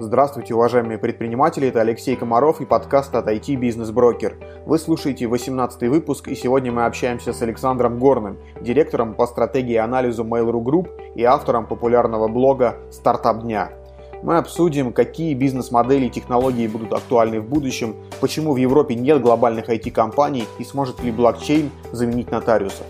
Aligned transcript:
Здравствуйте, 0.00 0.54
уважаемые 0.54 0.96
предприниматели, 0.96 1.66
это 1.66 1.80
Алексей 1.80 2.14
Комаров 2.14 2.60
и 2.60 2.64
подкаст 2.64 3.16
от 3.16 3.26
IT 3.26 3.56
Business 3.56 3.92
Broker. 3.92 4.36
Вы 4.64 4.78
слушаете 4.78 5.26
18 5.26 5.88
выпуск, 5.88 6.28
и 6.28 6.36
сегодня 6.36 6.70
мы 6.70 6.84
общаемся 6.84 7.32
с 7.32 7.42
Александром 7.42 7.98
Горным, 7.98 8.38
директором 8.60 9.14
по 9.14 9.26
стратегии 9.26 9.72
и 9.72 9.76
анализу 9.76 10.22
Mail.ru 10.22 10.62
Group 10.62 10.88
и 11.16 11.24
автором 11.24 11.66
популярного 11.66 12.28
блога 12.28 12.76
«Стартап 12.92 13.42
дня». 13.42 13.72
Мы 14.22 14.38
обсудим, 14.38 14.92
какие 14.92 15.34
бизнес-модели 15.34 16.06
и 16.06 16.10
технологии 16.10 16.68
будут 16.68 16.92
актуальны 16.92 17.40
в 17.40 17.48
будущем, 17.48 17.96
почему 18.20 18.52
в 18.52 18.56
Европе 18.56 18.94
нет 18.94 19.20
глобальных 19.20 19.68
IT-компаний 19.68 20.44
и 20.60 20.64
сможет 20.64 21.02
ли 21.02 21.10
блокчейн 21.10 21.72
заменить 21.90 22.30
нотариуса. 22.30 22.84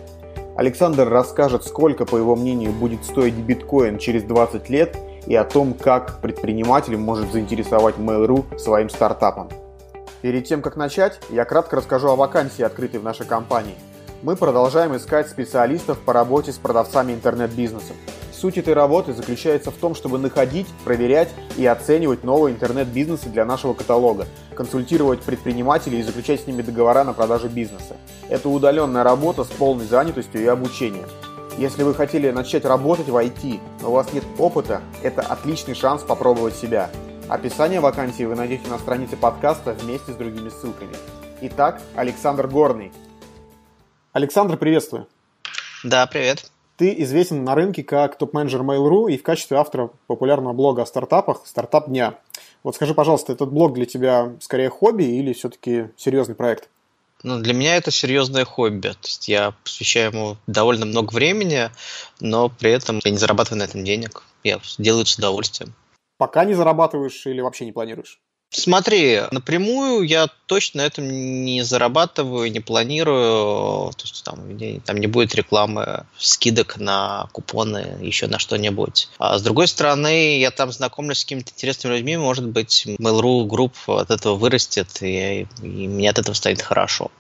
Александр 0.57 1.09
расскажет, 1.09 1.65
сколько, 1.65 2.05
по 2.05 2.17
его 2.17 2.37
мнению, 2.37 2.73
будет 2.73 3.03
стоить 3.07 3.35
биткоин 3.35 3.97
через 3.97 4.25
20 4.25 4.69
лет– 4.69 4.95
и 5.27 5.35
о 5.35 5.45
том, 5.45 5.75
как 5.75 6.21
предприниматель 6.21 6.97
может 6.97 7.33
заинтересовать 7.33 7.97
Mail.ru 7.97 8.59
своим 8.59 8.89
стартапом. 8.91 9.49
Перед 10.23 10.47
тем, 10.47 10.63
как 10.63 10.77
начать, 10.77 11.21
я 11.31 11.45
кратко 11.45 11.77
расскажу 11.77 12.09
о 12.09 12.17
вакансии, 12.17 12.63
открытой 12.63 13.01
в 13.01 13.05
нашей 13.05 13.27
компании. 13.27 13.77
Мы 14.23 14.35
продолжаем 14.35 14.97
искать 14.97 15.29
специалистов 15.29 15.99
по 16.01 16.13
работе 16.13 16.53
с 16.53 16.57
продавцами 16.57 17.13
интернет-бизнеса. 17.13 17.93
Суть 18.33 18.59
этой 18.59 18.75
работы 18.75 19.13
заключается 19.13 19.71
в 19.71 19.75
том, 19.75 19.95
чтобы 19.95 20.19
находить, 20.19 20.67
проверять 20.85 21.29
и 21.57 21.67
оценивать 21.67 22.25
новые 22.25 22.55
интернет-бизнесы 22.55 23.29
для 23.29 23.45
нашего 23.45 23.75
каталога, 23.75 24.27
консультировать 24.55 25.21
предпринимателей 25.23 26.01
и 26.01 26.03
заключать 26.03 26.41
с 26.41 26.47
ними 26.47 26.63
договора 26.63 27.05
на 27.05 27.13
продажу 27.13 27.49
бизнеса. 27.49 27.97
Это 28.29 28.49
удаленная 28.49 29.03
работа 29.03 29.45
с 29.45 29.49
полной 29.49 29.87
занятостью 29.87 30.43
и 30.43 30.47
обучением. 30.47 31.07
Если 31.59 31.83
вы 31.83 31.93
хотели 31.93 32.31
начать 32.31 32.65
работать 32.65 33.09
в 33.09 33.17
IT, 33.17 33.59
но 33.83 33.89
у 33.89 33.95
вас 33.95 34.13
нет 34.13 34.23
опыта, 34.39 34.81
это 35.03 35.23
отличный 35.23 35.75
шанс 35.75 36.05
попробовать 36.05 36.55
себя. 36.55 36.89
Описание 37.29 37.81
вакансии 37.81 38.23
вы 38.23 38.37
найдете 38.37 38.71
на 38.71 38.79
странице 38.79 39.17
подкаста 39.17 39.73
вместе 39.73 40.13
с 40.13 40.15
другими 40.15 40.51
ссылками. 40.51 40.95
Итак, 41.41 41.83
Александр 41.97 42.47
Горный. 42.47 42.93
Александр, 44.13 44.57
приветствую. 44.57 45.09
Да, 45.83 46.07
привет. 46.07 46.49
Ты 46.77 46.95
известен 47.03 47.43
на 47.43 47.57
рынке 47.57 47.83
как 47.83 48.17
топ-менеджер 48.17 48.61
Mail.ru 48.61 49.11
и 49.11 49.19
в 49.19 49.25
качестве 49.25 49.57
автора 49.57 49.91
популярного 50.07 50.53
блога 50.53 50.83
о 50.83 50.87
стартапах 50.87 51.45
«Стартап 51.45 51.89
дня». 51.89 52.15
Вот 52.63 52.77
скажи, 52.77 52.95
пожалуйста, 52.95 53.33
этот 53.33 53.51
блог 53.51 53.75
для 53.75 53.85
тебя 53.85 54.33
скорее 54.39 54.71
хобби 54.71 55.03
или 55.03 55.33
все-таки 55.33 55.89
серьезный 55.97 56.37
проект? 56.37 56.69
Ну, 57.25 57.41
для 57.41 57.53
меня 57.53 57.77
это 57.77 57.91
серьезное 57.91 58.45
хобби. 58.45 58.89
То 58.89 59.07
есть 59.09 59.29
я 59.29 59.53
посвящаю 59.65 60.13
ему 60.13 60.37
довольно 60.47 60.87
много 60.87 61.13
времени, 61.13 61.71
но 62.21 62.49
при 62.49 62.71
этом 62.71 63.01
я 63.05 63.11
не 63.11 63.19
зарабатываю 63.19 63.59
на 63.59 63.65
этом 63.65 63.85
денег. 63.85 64.23
Я 64.45 64.61
делаю 64.79 65.03
это 65.03 65.11
с 65.11 65.19
удовольствием. 65.19 65.75
Пока 66.17 66.45
не 66.45 66.55
зарабатываешь 66.55 67.27
или 67.27 67.41
вообще 67.41 67.65
не 67.65 67.73
планируешь? 67.73 68.21
Смотри, 68.51 69.21
напрямую 69.31 70.05
я 70.05 70.29
точно 70.47 70.83
на 70.83 70.87
этом 70.87 71.07
не 71.07 71.63
зарабатываю, 71.63 72.51
не 72.51 72.61
планирую. 72.61 73.93
То 73.93 74.05
есть 74.05 74.25
там, 74.25 74.59
там 74.85 74.97
не 74.97 75.07
будет 75.07 75.35
рекламы, 75.35 76.07
скидок 76.17 76.79
на 76.79 77.29
купоны, 77.33 77.99
еще 78.01 78.27
на 78.27 78.39
что-нибудь. 78.39 79.11
А 79.19 79.39
с 79.39 79.43
другой 79.43 79.69
стороны, 79.69 80.39
я 80.39 80.51
там 80.51 80.73
знакомлюсь 80.73 81.19
с 81.19 81.25
какими-то 81.25 81.53
интересными 81.55 81.97
людьми, 81.97 82.17
может 82.17 82.47
быть, 82.47 82.87
Mail.ru 82.99 83.45
групп 83.45 83.75
от 83.87 84.11
этого 84.11 84.35
вырастет, 84.37 84.89
и, 85.03 85.47
и 85.63 85.89
мне 85.89 86.09
от 86.09 86.19
этого 86.19 86.35
станет 86.35 86.63
хорошо. 86.63 87.11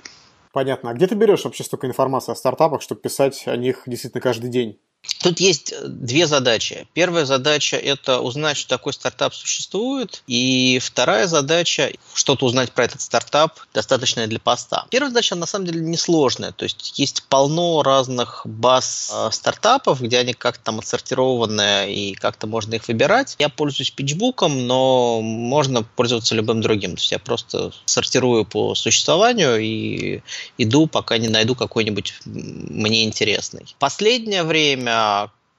Понятно. 0.52 0.90
А 0.90 0.94
где 0.94 1.06
ты 1.06 1.14
берешь 1.14 1.44
вообще 1.44 1.62
столько 1.62 1.86
информации 1.86 2.32
о 2.32 2.36
стартапах, 2.36 2.80
чтобы 2.80 3.02
писать 3.02 3.46
о 3.46 3.56
них 3.56 3.82
действительно 3.86 4.22
каждый 4.22 4.48
день? 4.48 4.78
Тут 5.20 5.40
есть 5.40 5.72
э, 5.72 5.86
две 5.86 6.26
задачи. 6.26 6.86
Первая 6.94 7.24
задача– 7.24 7.76
это 7.76 8.20
узнать, 8.20 8.56
что 8.56 8.68
такой 8.68 8.92
стартап 8.92 9.34
существует. 9.34 10.22
И 10.26 10.78
вторая 10.82 11.26
задача– 11.26 11.90
что-то 12.14 12.46
узнать 12.46 12.72
про 12.72 12.84
этот 12.84 13.00
стартап, 13.00 13.58
достаточное 13.74 14.26
для 14.26 14.38
поста. 14.38 14.86
Первая 14.90 15.10
задача, 15.10 15.34
на 15.34 15.46
самом 15.46 15.66
деле, 15.66 15.80
несложная. 15.80 16.52
То 16.52 16.64
есть 16.64 16.98
есть 16.98 17.24
полно 17.24 17.82
разных 17.82 18.42
баз 18.44 19.10
э, 19.12 19.30
стартапов, 19.32 20.00
где 20.00 20.18
они 20.18 20.34
как-то 20.34 20.64
там 20.64 20.78
отсортированы 20.78 21.92
и 21.92 22.14
как-то 22.14 22.46
можно 22.46 22.74
их 22.74 22.86
выбирать. 22.88 23.34
Я 23.38 23.48
пользуюсь 23.48 23.90
питчбуком, 23.90 24.66
но 24.66 25.20
можно 25.20 25.82
пользоваться 25.82 26.34
любым 26.34 26.60
другим. 26.60 26.92
То 26.92 27.00
есть 27.00 27.12
я 27.12 27.18
просто 27.18 27.72
сортирую 27.86 28.44
по 28.44 28.74
существованию 28.74 29.58
и 29.58 30.20
иду, 30.58 30.86
пока 30.86 31.18
не 31.18 31.28
найду 31.28 31.54
какой-нибудь 31.54 32.14
мне 32.24 33.04
интересный. 33.04 33.66
Последнее 33.78 34.44
время 34.44 34.97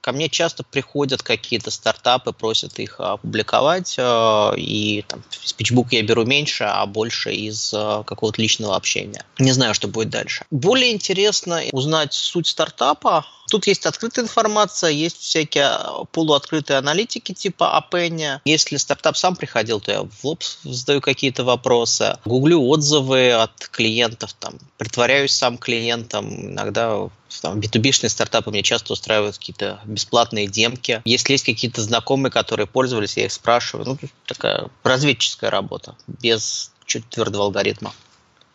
ко 0.00 0.12
мне 0.12 0.28
часто 0.28 0.62
приходят 0.62 1.22
какие-то 1.22 1.70
стартапы, 1.70 2.32
просят 2.32 2.78
их 2.78 3.00
опубликовать, 3.00 3.96
э, 3.98 4.52
и 4.56 5.04
там, 5.06 5.22
PitchBook 5.58 5.88
я 5.90 6.02
беру 6.02 6.24
меньше, 6.24 6.64
а 6.64 6.86
больше 6.86 7.32
из 7.32 7.72
э, 7.74 8.02
какого-то 8.06 8.40
личного 8.40 8.76
общения. 8.76 9.24
Не 9.38 9.52
знаю, 9.52 9.74
что 9.74 9.88
будет 9.88 10.10
дальше. 10.10 10.44
Более 10.50 10.92
интересно 10.92 11.62
узнать 11.72 12.14
суть 12.14 12.46
стартапа, 12.46 13.26
Тут 13.50 13.66
есть 13.66 13.84
открытая 13.84 14.24
информация, 14.24 14.90
есть 14.90 15.18
всякие 15.18 15.70
полуоткрытые 16.12 16.78
аналитики 16.78 17.32
типа 17.32 17.76
Апенни. 17.76 18.40
Если 18.44 18.76
стартап 18.76 19.16
сам 19.16 19.34
приходил, 19.34 19.80
то 19.80 19.90
я 19.90 20.02
в 20.02 20.24
лоб 20.24 20.42
задаю 20.62 21.00
какие-то 21.00 21.42
вопросы. 21.42 22.16
Гуглю 22.24 22.60
отзывы 22.62 23.32
от 23.32 23.68
клиентов, 23.68 24.34
там, 24.34 24.54
притворяюсь 24.78 25.32
сам 25.32 25.58
клиентом. 25.58 26.52
Иногда 26.52 27.10
там, 27.42 27.58
B2B-шные 27.58 28.08
стартапы 28.08 28.50
мне 28.50 28.62
часто 28.62 28.92
устраивают 28.92 29.36
какие-то 29.36 29.80
бесплатные 29.84 30.46
демки. 30.46 31.02
Если 31.04 31.32
есть 31.32 31.44
какие-то 31.44 31.82
знакомые, 31.82 32.30
которые 32.30 32.68
пользовались, 32.68 33.16
я 33.16 33.24
их 33.24 33.32
спрашиваю. 33.32 33.86
Ну, 33.86 33.98
такая 34.26 34.68
разведческая 34.84 35.50
работа, 35.50 35.96
без 36.06 36.70
чуть 36.86 37.08
твердого 37.08 37.44
алгоритма. 37.44 37.92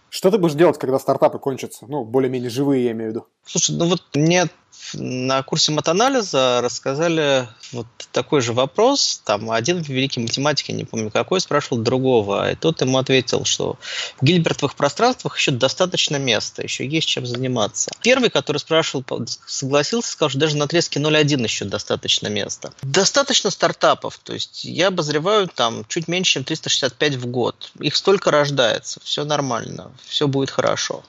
Что 0.10 0.32
ты 0.32 0.38
будешь 0.38 0.56
делать, 0.56 0.80
когда 0.80 0.98
стартапы 1.00 1.40
кончатся? 1.40 1.86
Ну, 1.90 2.06
более-менее 2.06 2.50
живые, 2.50 2.86
я 2.86 2.92
имею 2.92 3.12
в 3.12 3.14
виду. 3.14 3.28
Слушай, 3.46 3.76
ну 3.76 3.86
вот 3.86 4.02
мне 4.14 4.50
на 4.94 5.44
курсе 5.44 5.72
матанализа 5.72 6.60
рассказали 6.62 7.48
вот 7.72 7.88
такой 8.12 8.42
же 8.42 8.54
вопрос. 8.54 9.22
Там 9.24 9.52
один 9.52 9.82
великий 9.82 10.20
математик, 10.20 10.70
я 10.70 10.76
не 10.76 10.86
помню 10.86 11.10
какой, 11.12 11.42
спрашивал 11.42 11.82
другого, 11.82 12.52
и 12.52 12.56
тот 12.56 12.82
ему 12.82 12.98
ответил, 12.98 13.46
что 13.46 13.78
в 14.20 14.26
гильбертовых 14.26 14.76
пространствах 14.76 15.38
еще 15.38 15.52
достаточно 15.52 16.18
места, 16.18 16.62
еще 16.62 16.86
есть 16.86 17.08
чем 17.08 17.26
заниматься. 17.26 17.92
Первый, 18.02 18.30
который 18.30 18.58
спрашивал, 18.58 19.04
согласился, 19.46 20.12
сказал, 20.12 20.30
что 20.30 20.40
даже 20.40 20.58
на 20.58 20.66
отрезке 20.66 21.00
0.1 21.00 21.44
еще 21.44 21.66
достаточно 21.66 22.28
места. 22.28 22.74
Достаточно 22.82 23.50
стартапов, 23.50 24.20
то 24.24 24.34
есть 24.34 24.64
я 24.66 24.88
обозреваю 24.88 25.48
там 25.48 25.86
чуть 25.88 26.08
меньше, 26.08 26.34
чем 26.34 26.44
365 26.44 27.16
в 27.16 27.28
год. 27.28 27.72
Их 27.80 27.96
столько 27.96 28.32
рождается, 28.32 29.00
все 29.04 29.26
нормально, 29.26 29.92
все 30.08 30.28
будет 30.28 30.50
хорошо. 30.50 31.04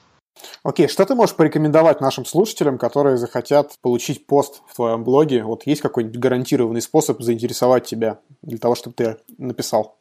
Окей, 0.63 0.87
что 0.87 1.05
ты 1.05 1.15
можешь 1.15 1.35
порекомендовать 1.35 2.01
нашим 2.01 2.25
слушателям, 2.25 2.77
которые 2.77 3.17
захотят 3.17 3.77
получить 3.81 4.25
пост 4.25 4.61
в 4.67 4.75
твоем 4.75 5.03
блоге? 5.03 5.43
Вот 5.43 5.65
есть 5.65 5.81
какой-нибудь 5.81 6.19
гарантированный 6.19 6.81
способ 6.81 7.21
заинтересовать 7.21 7.85
тебя 7.85 8.19
для 8.41 8.57
того, 8.57 8.75
чтобы 8.75 8.95
ты 8.95 9.17
написал? 9.37 9.97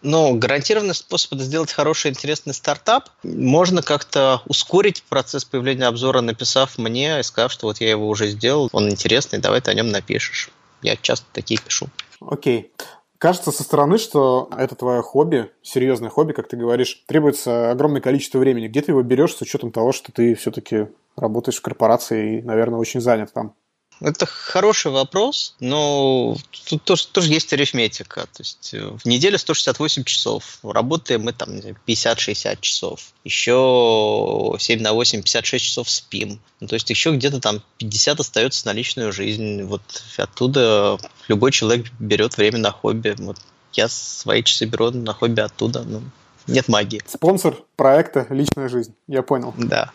Ну, 0.00 0.36
гарантированный 0.38 0.94
способ 0.94 1.32
это 1.34 1.42
сделать 1.42 1.72
хороший, 1.72 2.10
интересный 2.10 2.54
стартап. 2.54 3.10
Можно 3.24 3.82
как-то 3.82 4.42
ускорить 4.46 5.02
процесс 5.02 5.44
появления 5.44 5.86
обзора, 5.86 6.20
написав 6.20 6.78
мне 6.78 7.18
и 7.18 7.22
сказав, 7.24 7.50
что 7.50 7.66
вот 7.66 7.80
я 7.80 7.90
его 7.90 8.08
уже 8.08 8.28
сделал, 8.28 8.68
он 8.72 8.88
интересный, 8.88 9.40
давай 9.40 9.60
ты 9.60 9.70
о 9.70 9.74
нем 9.74 9.90
напишешь. 9.90 10.50
Я 10.82 10.96
часто 10.96 11.26
такие 11.32 11.60
пишу. 11.60 11.88
Окей. 12.20 12.72
Кажется 13.18 13.50
со 13.50 13.64
стороны, 13.64 13.98
что 13.98 14.48
это 14.56 14.76
твое 14.76 15.02
хобби, 15.02 15.50
серьезное 15.62 16.08
хобби, 16.08 16.32
как 16.32 16.46
ты 16.46 16.56
говоришь, 16.56 17.02
требуется 17.06 17.72
огромное 17.72 18.00
количество 18.00 18.38
времени. 18.38 18.68
Где 18.68 18.80
ты 18.80 18.92
его 18.92 19.02
берешь 19.02 19.34
с 19.34 19.42
учетом 19.42 19.72
того, 19.72 19.90
что 19.90 20.12
ты 20.12 20.36
все-таки 20.36 20.86
работаешь 21.16 21.58
в 21.58 21.62
корпорации 21.62 22.38
и, 22.38 22.42
наверное, 22.42 22.78
очень 22.78 23.00
занят 23.00 23.32
там? 23.32 23.54
Это 24.00 24.26
хороший 24.26 24.92
вопрос, 24.92 25.56
но 25.58 26.36
тут 26.68 26.84
тоже, 26.84 27.06
тоже 27.08 27.32
есть 27.32 27.52
арифметика. 27.52 28.22
То 28.32 28.40
есть 28.40 28.72
э, 28.72 28.80
в 28.80 29.04
неделю 29.04 29.38
168 29.38 30.04
часов, 30.04 30.58
работаем 30.62 31.22
мы 31.22 31.32
там 31.32 31.50
50-60 31.86 32.58
часов. 32.60 33.12
Еще 33.24 34.54
7 34.58 34.80
на 34.82 34.92
8, 34.92 35.22
56 35.22 35.64
часов 35.64 35.90
спим. 35.90 36.40
Ну, 36.60 36.68
то 36.68 36.74
есть 36.74 36.88
еще 36.90 37.10
где-то 37.14 37.40
там 37.40 37.60
50 37.78 38.20
остается 38.20 38.66
на 38.66 38.72
личную 38.72 39.12
жизнь. 39.12 39.62
Вот 39.64 39.82
оттуда 40.16 40.98
любой 41.26 41.50
человек 41.50 41.86
берет 41.98 42.36
время 42.36 42.58
на 42.58 42.70
хобби. 42.70 43.16
Вот 43.18 43.38
я 43.72 43.88
свои 43.88 44.44
часы 44.44 44.66
беру 44.66 44.90
на 44.92 45.12
хобби 45.12 45.40
оттуда. 45.40 45.82
Ну, 45.82 46.02
нет 46.46 46.68
магии. 46.68 47.02
Спонсор 47.06 47.64
проекта 47.76 48.26
«Личная 48.30 48.68
жизнь». 48.68 48.94
Я 49.06 49.22
понял. 49.22 49.54
Да. 49.56 49.92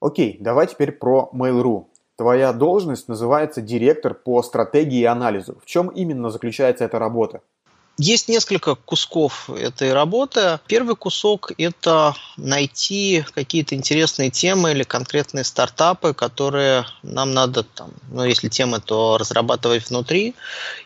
Окей, 0.00 0.36
давай 0.40 0.66
теперь 0.66 0.92
про 0.92 1.30
Mail.ru. 1.32 1.86
Твоя 2.16 2.54
должность 2.54 3.08
называется 3.08 3.60
директор 3.60 4.14
по 4.14 4.42
стратегии 4.42 5.00
и 5.00 5.04
анализу. 5.04 5.58
В 5.62 5.66
чем 5.66 5.88
именно 5.88 6.30
заключается 6.30 6.84
эта 6.84 6.98
работа? 6.98 7.42
Есть 7.98 8.28
несколько 8.28 8.74
кусков 8.74 9.48
этой 9.48 9.94
работы. 9.94 10.60
Первый 10.66 10.96
кусок– 10.96 11.52
это 11.58 12.14
найти 12.36 13.24
какие-то 13.34 13.74
интересные 13.74 14.30
темы 14.30 14.72
или 14.72 14.82
конкретные 14.82 15.44
стартапы, 15.44 16.12
которые 16.12 16.84
нам 17.02 17.32
надо, 17.32 17.62
там, 17.62 17.90
ну, 18.10 18.24
если 18.24 18.48
темы, 18.48 18.80
то 18.80 19.16
разрабатывать 19.16 19.88
внутри, 19.88 20.34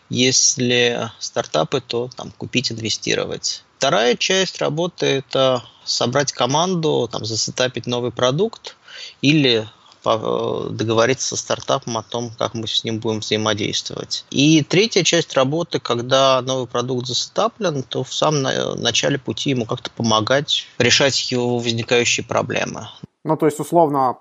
если 0.09 1.11
стартапы, 1.19 1.81
то 1.81 2.09
там, 2.15 2.31
купить, 2.37 2.71
инвестировать. 2.71 3.65
Вторая 3.77 4.15
часть 4.15 4.59
работы– 4.59 5.05
это 5.07 5.63
собрать 5.83 6.31
команду, 6.31 7.09
там, 7.11 7.25
засетапить 7.25 7.87
новый 7.87 8.11
продукт 8.11 8.77
или 9.21 9.67
договориться 10.03 11.29
со 11.29 11.37
стартапом 11.37 11.97
о 11.97 12.03
том, 12.03 12.31
как 12.37 12.53
мы 12.53 12.67
с 12.67 12.83
ним 12.83 12.99
будем 12.99 13.19
взаимодействовать. 13.19 14.25
И 14.29 14.63
третья 14.63 15.03
часть 15.03 15.33
работы, 15.33 15.79
когда 15.79 16.41
новый 16.41 16.67
продукт 16.67 17.07
засетаплен, 17.07 17.83
то 17.83 18.03
в 18.03 18.13
самом 18.13 18.41
начале 18.81 19.17
пути 19.17 19.51
ему 19.51 19.65
как-то 19.65 19.91
помогать 19.91 20.65
решать 20.77 21.31
его 21.31 21.59
возникающие 21.59 22.25
проблемы. 22.25 22.87
Ну, 23.23 23.37
то 23.37 23.45
есть, 23.45 23.59
условно, 23.59 24.17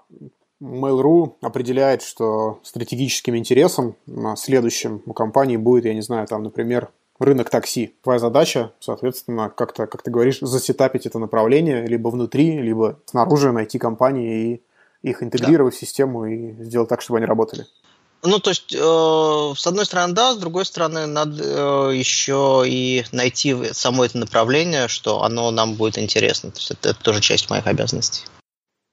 Mail.ru 0.63 1.37
определяет, 1.41 2.03
что 2.03 2.61
стратегическим 2.63 3.37
интересом 3.37 3.97
следующим 4.37 5.03
у 5.07 5.15
компании 5.15 5.57
будет, 5.57 5.87
я 5.87 5.95
не 5.95 6.03
знаю, 6.03 6.27
там, 6.27 6.43
например, 6.43 6.91
рынок 7.19 7.49
такси. 7.51 7.95
Твоя 8.03 8.19
задача, 8.19 8.73
соответственно, 8.81 9.51
как-то, 9.51 9.87
как 9.87 10.03
ты 10.03 10.11
говоришь, 10.11 10.41
засетапить 10.41 11.07
это 11.07 11.19
направление 11.19 11.87
либо 11.87 12.09
внутри, 12.09 12.61
либо 12.61 12.99
снаружи 13.07 13.53
найти 13.53 13.79
компании 13.79 14.55
и 14.55 14.63
их 15.03 15.23
интегрировать 15.23 15.75
да. 15.75 15.77
в 15.77 15.81
систему 15.81 16.27
и 16.27 16.53
сделать 16.65 16.89
так, 16.89 17.01
чтобы 17.01 17.19
они 17.19 17.27
работали. 17.27 17.67
Ну, 18.23 18.39
то 18.39 18.51
есть, 18.51 18.75
э, 18.75 18.79
с 18.79 19.67
одной 19.67 19.87
стороны, 19.87 20.13
да, 20.13 20.35
с 20.35 20.37
другой 20.37 20.67
стороны, 20.67 21.07
надо 21.07 21.43
э, 21.43 21.97
еще 21.97 22.65
и 22.67 23.05
найти 23.13 23.57
само 23.73 24.05
это 24.05 24.19
направление, 24.19 24.89
что 24.89 25.23
оно 25.23 25.51
нам 25.51 25.75
будет 25.75 25.99
интересно. 25.99 26.51
То 26.51 26.59
есть, 26.59 26.71
это, 26.71 26.91
это 26.91 27.03
тоже 27.03 27.23
часть 27.23 27.49
моих 27.49 27.67
обязанностей. 27.67 28.27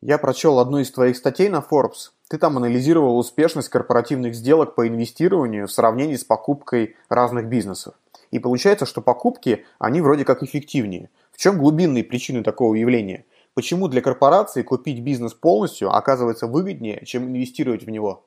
Я 0.02 0.18
прочел 0.18 0.60
одну 0.60 0.78
из 0.80 0.92
твоих 0.92 1.18
статей 1.18 1.50
на 1.50 1.58
Forbes. 1.58 2.12
Ты 2.30 2.38
там 2.38 2.56
анализировал 2.56 3.18
успешность 3.18 3.68
корпоративных 3.68 4.34
сделок 4.34 4.76
по 4.76 4.88
инвестированию 4.88 5.68
в 5.68 5.72
сравнении 5.72 6.16
с 6.16 6.24
покупкой 6.24 6.96
разных 7.10 7.48
бизнесов. 7.48 7.96
И 8.32 8.40
получается, 8.40 8.86
что 8.86 9.02
покупки, 9.02 9.66
они 9.80 10.02
вроде 10.02 10.24
как 10.24 10.44
эффективнее. 10.44 11.10
В 11.34 11.38
чем 11.38 11.58
глубинные 11.58 12.04
причины 12.04 12.44
такого 12.44 12.76
явления– 12.76 13.26
Почему 13.58 13.88
для 13.88 14.02
корпорации 14.02 14.62
купить 14.62 15.00
бизнес 15.00 15.34
полностью 15.34 15.92
оказывается 15.92 16.46
выгоднее, 16.46 17.04
чем 17.08 17.24
инвестировать 17.24 17.82
в 17.82 17.90
него? 17.90 18.24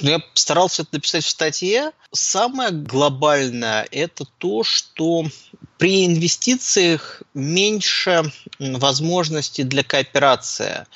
Ну, 0.00 0.08
я 0.08 0.20
старался 0.32 0.80
это 0.80 0.94
написать 0.94 1.24
в 1.24 1.28
статье. 1.28 1.90
Самое 2.10 2.70
глобальное– 2.70 3.86
это 3.90 4.24
то, 4.38 4.64
что 4.64 5.26
при 5.76 6.06
инвестициях 6.06 7.22
меньше 7.34 8.32
возможностей 8.58 9.62
для 9.62 9.84
кооперации. 9.84 10.86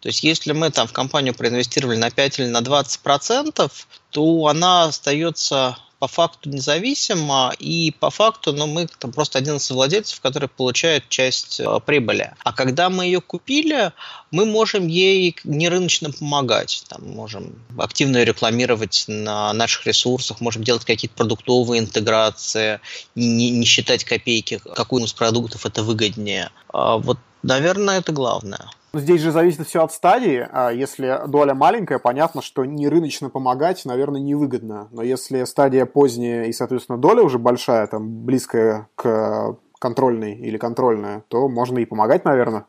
То 0.00 0.08
есть 0.08 0.24
если 0.24 0.52
мы 0.52 0.70
там 0.70 0.86
в 0.86 0.94
компанию 0.94 1.34
проинвестировали 1.34 1.98
на 1.98 2.10
5 2.10 2.38
или 2.38 2.48
на 2.48 2.62
20 2.62 3.00
процентов, 3.00 3.86
то 4.08 4.46
она 4.46 4.84
остается 4.84 5.76
по 6.04 6.08
факту 6.08 6.50
независимо, 6.50 7.54
и 7.58 7.90
по 7.98 8.10
факту 8.10 8.52
ну, 8.52 8.66
мы 8.66 8.86
там 8.98 9.10
просто 9.10 9.38
один 9.38 9.56
из 9.56 9.70
владельцев, 9.70 10.20
который 10.20 10.50
получает 10.50 11.08
часть 11.08 11.60
э, 11.60 11.80
прибыли. 11.86 12.34
А 12.44 12.52
когда 12.52 12.90
мы 12.90 13.06
ее 13.06 13.22
купили, 13.22 13.90
мы 14.30 14.44
можем 14.44 14.86
ей 14.86 15.34
не 15.44 15.70
рыночно 15.70 16.12
помогать. 16.12 16.84
Там, 16.90 17.08
можем 17.08 17.54
активно 17.78 18.18
ее 18.18 18.26
рекламировать 18.26 19.06
на 19.08 19.50
наших 19.54 19.86
ресурсах, 19.86 20.42
можем 20.42 20.62
делать 20.62 20.84
какие-то 20.84 21.16
продуктовые 21.16 21.80
интеграции, 21.80 22.80
не, 23.14 23.48
не 23.48 23.64
считать 23.64 24.04
копейки, 24.04 24.60
какой 24.76 25.02
из 25.04 25.14
продуктов 25.14 25.64
это 25.64 25.82
выгоднее. 25.82 26.50
А 26.70 26.98
вот, 26.98 27.16
наверное, 27.42 28.00
это 28.00 28.12
главное. 28.12 28.68
Здесь 28.94 29.20
же 29.20 29.32
зависит 29.32 29.66
все 29.66 29.82
от 29.82 29.92
стадии. 29.92 30.46
А 30.52 30.70
если 30.70 31.22
доля 31.26 31.54
маленькая, 31.54 31.98
понятно, 31.98 32.42
что 32.42 32.64
не 32.64 32.88
рыночно 32.88 33.28
помогать, 33.28 33.84
наверное, 33.84 34.20
невыгодно. 34.20 34.88
Но 34.92 35.02
если 35.02 35.44
стадия 35.44 35.84
поздняя 35.84 36.44
и, 36.44 36.52
соответственно, 36.52 36.98
доля 36.98 37.22
уже 37.22 37.38
большая, 37.38 37.86
там, 37.88 38.24
близкая 38.24 38.88
к 38.94 39.56
контрольной 39.80 40.34
или 40.38 40.56
контрольная, 40.56 41.24
то 41.28 41.48
можно 41.48 41.78
и 41.78 41.84
помогать, 41.84 42.24
наверное. 42.24 42.66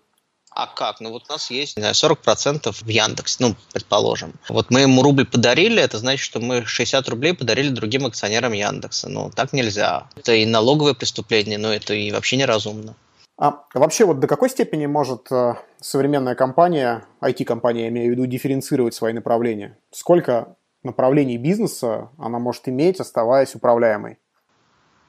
А 0.55 0.67
как? 0.67 1.01
Ну 1.01 1.11
вот 1.11 1.23
у 1.27 1.33
нас 1.33 1.51
есть, 1.51 1.75
не 1.75 1.81
знаю, 1.81 1.93
40% 1.93 2.71
в 2.71 2.87
Яндекс, 2.87 3.39
ну, 3.39 3.55
предположим. 3.73 4.33
Вот 4.47 4.69
мы 4.69 4.81
ему 4.81 5.03
рубль 5.03 5.25
подарили, 5.25 5.81
это 5.81 5.97
значит, 5.97 6.23
что 6.23 6.39
мы 6.39 6.65
60 6.65 7.09
рублей 7.09 7.33
подарили 7.33 7.69
другим 7.69 8.05
акционерам 8.05 8.53
Яндекса. 8.53 9.09
Ну, 9.09 9.29
так 9.35 9.51
нельзя. 9.51 10.07
Это 10.15 10.33
и 10.33 10.45
налоговое 10.45 10.93
преступление, 10.93 11.57
но 11.57 11.73
это 11.73 11.93
и 11.93 12.09
вообще 12.11 12.37
неразумно. 12.37 12.95
А 13.37 13.65
вообще 13.73 14.05
вот 14.05 14.19
до 14.19 14.27
какой 14.27 14.49
степени 14.49 14.85
может 14.85 15.29
э, 15.31 15.55
современная 15.81 16.35
компания, 16.35 17.05
IT-компания, 17.21 17.83
я 17.83 17.87
имею 17.89 18.07
в 18.07 18.11
виду, 18.11 18.25
дифференцировать 18.25 18.93
свои 18.93 19.11
направления? 19.11 19.77
Сколько 19.91 20.55
направлений 20.83 21.37
бизнеса 21.37 22.11
она 22.17 22.39
может 22.39 22.69
иметь, 22.69 23.01
оставаясь 23.01 23.55
управляемой? 23.55 24.19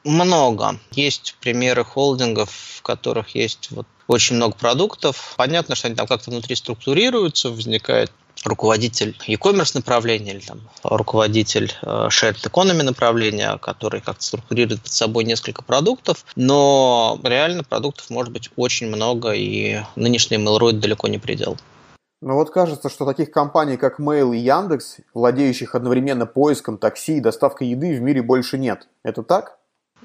Много. 0.06 0.79
Есть 0.93 1.35
примеры 1.41 1.85
холдингов, 1.85 2.50
в 2.50 2.82
которых 2.82 3.35
есть 3.35 3.73
вот 3.73 3.87
очень 4.06 4.37
много 4.37 4.55
продуктов. 4.55 5.35
Понятно, 5.37 5.75
что 5.75 5.88
они 5.88 5.97
там 5.97 6.06
как-то 6.06 6.31
внутри 6.31 6.55
структурируются, 6.55 7.50
возникает 7.50 8.12
руководитель 8.44 9.17
e-commerce 9.26 9.73
направления 9.75 10.35
или 10.35 10.41
там 10.41 10.61
руководитель 10.85 11.73
э, 11.82 11.87
shared 12.08 12.37
economy 12.44 12.85
направления, 12.85 13.58
который 13.58 14.00
как-то 14.00 14.23
структурирует 14.23 14.81
под 14.82 14.93
собой 14.93 15.25
несколько 15.25 15.64
продуктов, 15.64 16.25
но 16.37 17.19
реально 17.25 17.64
продуктов 17.64 18.09
может 18.11 18.32
быть 18.32 18.50
очень 18.55 18.87
много, 18.87 19.32
и 19.32 19.81
нынешний 19.97 20.37
Mail.ru 20.37 20.70
далеко 20.70 21.09
не 21.09 21.19
предел. 21.19 21.56
Но 22.20 22.35
вот 22.35 22.50
кажется, 22.50 22.88
что 22.88 23.06
таких 23.06 23.32
компаний, 23.32 23.76
как 23.76 23.99
Mail 23.99 24.37
и 24.37 24.38
Яндекс, 24.38 24.99
владеющих 25.14 25.75
одновременно 25.75 26.26
поиском, 26.26 26.79
такси 26.79 27.17
и 27.17 27.20
доставкой 27.20 27.69
еды 27.69 27.97
в 27.97 28.00
мире 28.00 28.23
больше 28.23 28.56
нет. 28.56 28.87
Это 29.02 29.25
так? 29.25 29.59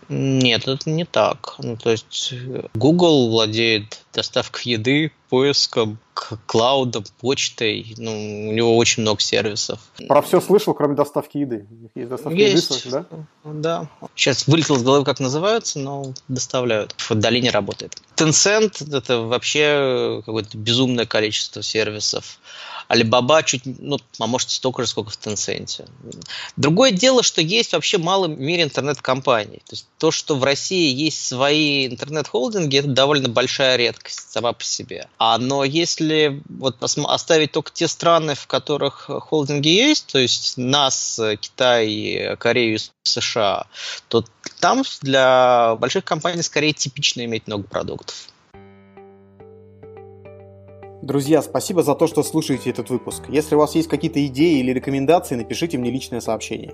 Нет, 0.10 0.68
это 0.68 0.90
не 0.90 1.06
так. 1.06 1.56
Ну, 1.60 1.78
то 1.78 1.90
есть 1.90 2.34
Google 2.74 3.30
владеет 3.30 4.04
доставкой 4.14 4.74
еды, 4.74 5.12
поиском, 5.31 5.98
клаудом, 6.45 7.06
почтой. 7.22 7.95
Ну, 7.98 8.12
у 8.50 8.51
него 8.51 8.75
очень 8.75 9.01
много 9.01 9.22
сервисов. 9.22 9.80
Про 10.10 10.22
все 10.22 10.42
слышал, 10.42 10.74
кроме 10.74 10.94
доставки 10.94 11.38
еды. 11.38 11.66
Есть 11.95 12.10
доставка 12.10 12.38
Есть. 12.38 12.86
еды, 12.86 12.92
да? 12.92 13.06
Да. 13.45 13.89
Сейчас 14.13 14.45
вылетел 14.45 14.75
из 14.75 14.83
головы, 14.83 15.06
как 15.06 15.22
называются, 15.22 15.80
но 15.80 16.13
доставляют. 16.28 16.94
В 16.98 17.16
долине 17.16 17.50
работает. 17.50 17.95
Tencent– 18.18 18.94
это 18.95 19.22
вообще 19.22 20.22
какое-то 20.25 20.57
безумное 20.57 21.06
количество 21.06 21.63
сервисов. 21.63 22.38
Alibaba 22.92 23.42
чуть, 23.44 23.62
ну, 23.66 23.98
а 24.19 24.28
может, 24.28 24.50
столько 24.50 24.83
же, 24.83 24.89
сколько 24.89 25.12
в 25.12 25.18
Tencent. 25.18 25.88
Другое 26.57 26.92
дело, 26.92 27.24
что 27.24 27.42
есть 27.42 27.72
вообще 27.72 27.98
мало 27.98 28.28
в 28.28 28.38
мире 28.38 28.63
интернет-компаний. 28.63 29.62
То 29.66 29.74
есть 29.74 29.88
то, 29.98 30.12
что 30.12 30.36
в 30.36 30.44
России 30.44 30.94
есть 30.94 31.25
свои 31.25 31.88
интернет-холдинги, 31.88 32.80
это 32.80 32.90
довольно 32.90 33.30
большая 33.30 33.78
редкость 33.78 34.30
сама 34.31 34.52
по 34.52 34.64
себе. 34.64 35.07
А, 35.23 35.37
но 35.37 35.63
если 35.63 36.42
вот 36.49 36.78
оставить 36.81 37.51
только 37.51 37.71
те 37.71 37.87
страны, 37.87 38.33
в 38.33 38.47
которых 38.47 39.07
холдинги 39.07 39.68
есть, 39.68 40.07
то 40.11 40.18
есть 40.18 40.57
нас, 40.57 41.21
Китай, 41.40 42.35
Корею, 42.40 42.80
США, 43.04 43.68
то 44.07 44.25
там 44.59 44.81
для 45.01 45.75
больших 45.75 46.06
компаний 46.06 46.42
скорее 46.42 46.73
типично 46.73 47.23
иметь 47.23 47.45
много 47.45 47.68
продуктов. 47.68 48.16
Друзья, 51.04 51.44
спасибо 51.44 51.83
за 51.83 51.94
то, 51.94 52.07
что 52.07 52.23
слушаете 52.23 52.71
этот 52.71 52.90
выпуск. 52.90 53.21
Если 53.30 53.54
у 53.54 53.59
вас 53.59 53.75
есть 53.75 53.90
какие-то 53.90 54.25
идеи 54.25 54.57
или 54.57 54.71
рекомендации, 54.71 55.35
напишите 55.35 55.78
мне 55.78 55.92
личное 55.92 56.21
сообщение. 56.21 56.73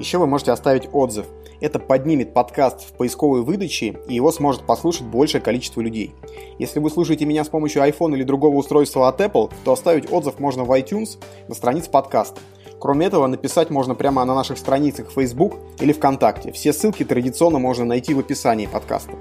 Еще 0.00 0.16
вы 0.16 0.26
можете 0.26 0.50
оставить 0.52 0.88
отзыв. 0.94 1.26
Это 1.60 1.78
поднимет 1.78 2.32
подкаст 2.32 2.88
в 2.88 2.94
поисковой 2.94 3.42
выдаче, 3.42 3.98
и 4.08 4.14
его 4.14 4.32
сможет 4.32 4.62
послушать 4.62 5.02
большее 5.02 5.42
количество 5.42 5.82
людей. 5.82 6.14
Если 6.58 6.80
вы 6.80 6.88
слушаете 6.88 7.26
меня 7.26 7.44
с 7.44 7.50
помощью 7.50 7.82
iPhone 7.82 8.14
или 8.14 8.22
другого 8.22 8.56
устройства 8.56 9.08
от 9.08 9.20
Apple, 9.20 9.52
то 9.62 9.72
оставить 9.72 10.10
отзыв 10.10 10.38
можно 10.38 10.64
в 10.64 10.70
iTunes 10.70 11.22
на 11.48 11.54
странице 11.54 11.90
подкаста. 11.90 12.40
Кроме 12.80 13.04
этого, 13.04 13.26
написать 13.26 13.68
можно 13.68 13.94
прямо 13.94 14.24
на 14.24 14.34
наших 14.34 14.56
страницах 14.56 15.10
Facebook 15.10 15.56
или 15.80 15.92
ВКонтакте. 15.92 16.50
Все 16.50 16.72
ссылки 16.72 17.04
традиционно 17.04 17.58
можно 17.58 17.84
найти 17.84 18.14
в 18.14 18.20
описании 18.20 18.64
подкаста. 18.64 19.12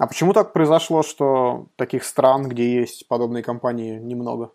А 0.00 0.08
почему 0.08 0.32
так 0.32 0.52
произошло, 0.52 1.04
что 1.04 1.68
таких 1.76 2.02
стран, 2.02 2.48
где 2.48 2.80
есть 2.80 3.06
подобные 3.06 3.44
компании, 3.44 3.96
немного? 3.96 4.50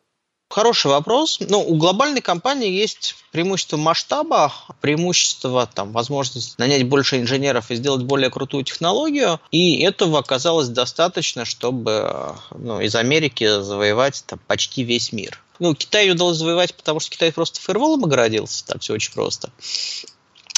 Хороший 0.50 0.88
вопрос. 0.88 1.38
Ну, 1.48 1.62
у 1.62 1.76
глобальной 1.76 2.22
компании 2.22 2.72
есть 2.72 3.16
преимущество 3.32 3.78
масштаба, 3.78 4.52
преимущество, 4.82 5.70
там, 5.72 5.92
возможность 5.92 6.58
нанять 6.58 6.88
больше 6.88 7.20
инженеров 7.20 7.70
и 7.70 7.76
сделать 7.76 8.02
более 8.02 8.32
крутую 8.32 8.64
технологию, 8.64 9.40
и 9.52 9.80
этого 9.82 10.18
оказалось 10.18 10.70
достаточно, 10.70 11.46
чтобы 11.46 12.36
ну, 12.58 12.82
из 12.82 12.96
Америки 12.96 13.62
завоевать 13.62 14.24
там, 14.26 14.40
почти 14.48 14.84
весь 14.84 15.12
мир. 15.12 15.40
Ну, 15.60 15.76
Китай 15.76 16.10
удалось 16.10 16.38
завоевать, 16.38 16.74
потому 16.74 17.00
что 17.00 17.12
Китай 17.12 17.32
просто 17.32 17.62
фаерволом 17.62 18.06
огородился, 18.06 18.66
там 18.66 18.80
все 18.80 18.94
очень 18.94 19.14
просто. 19.14 19.52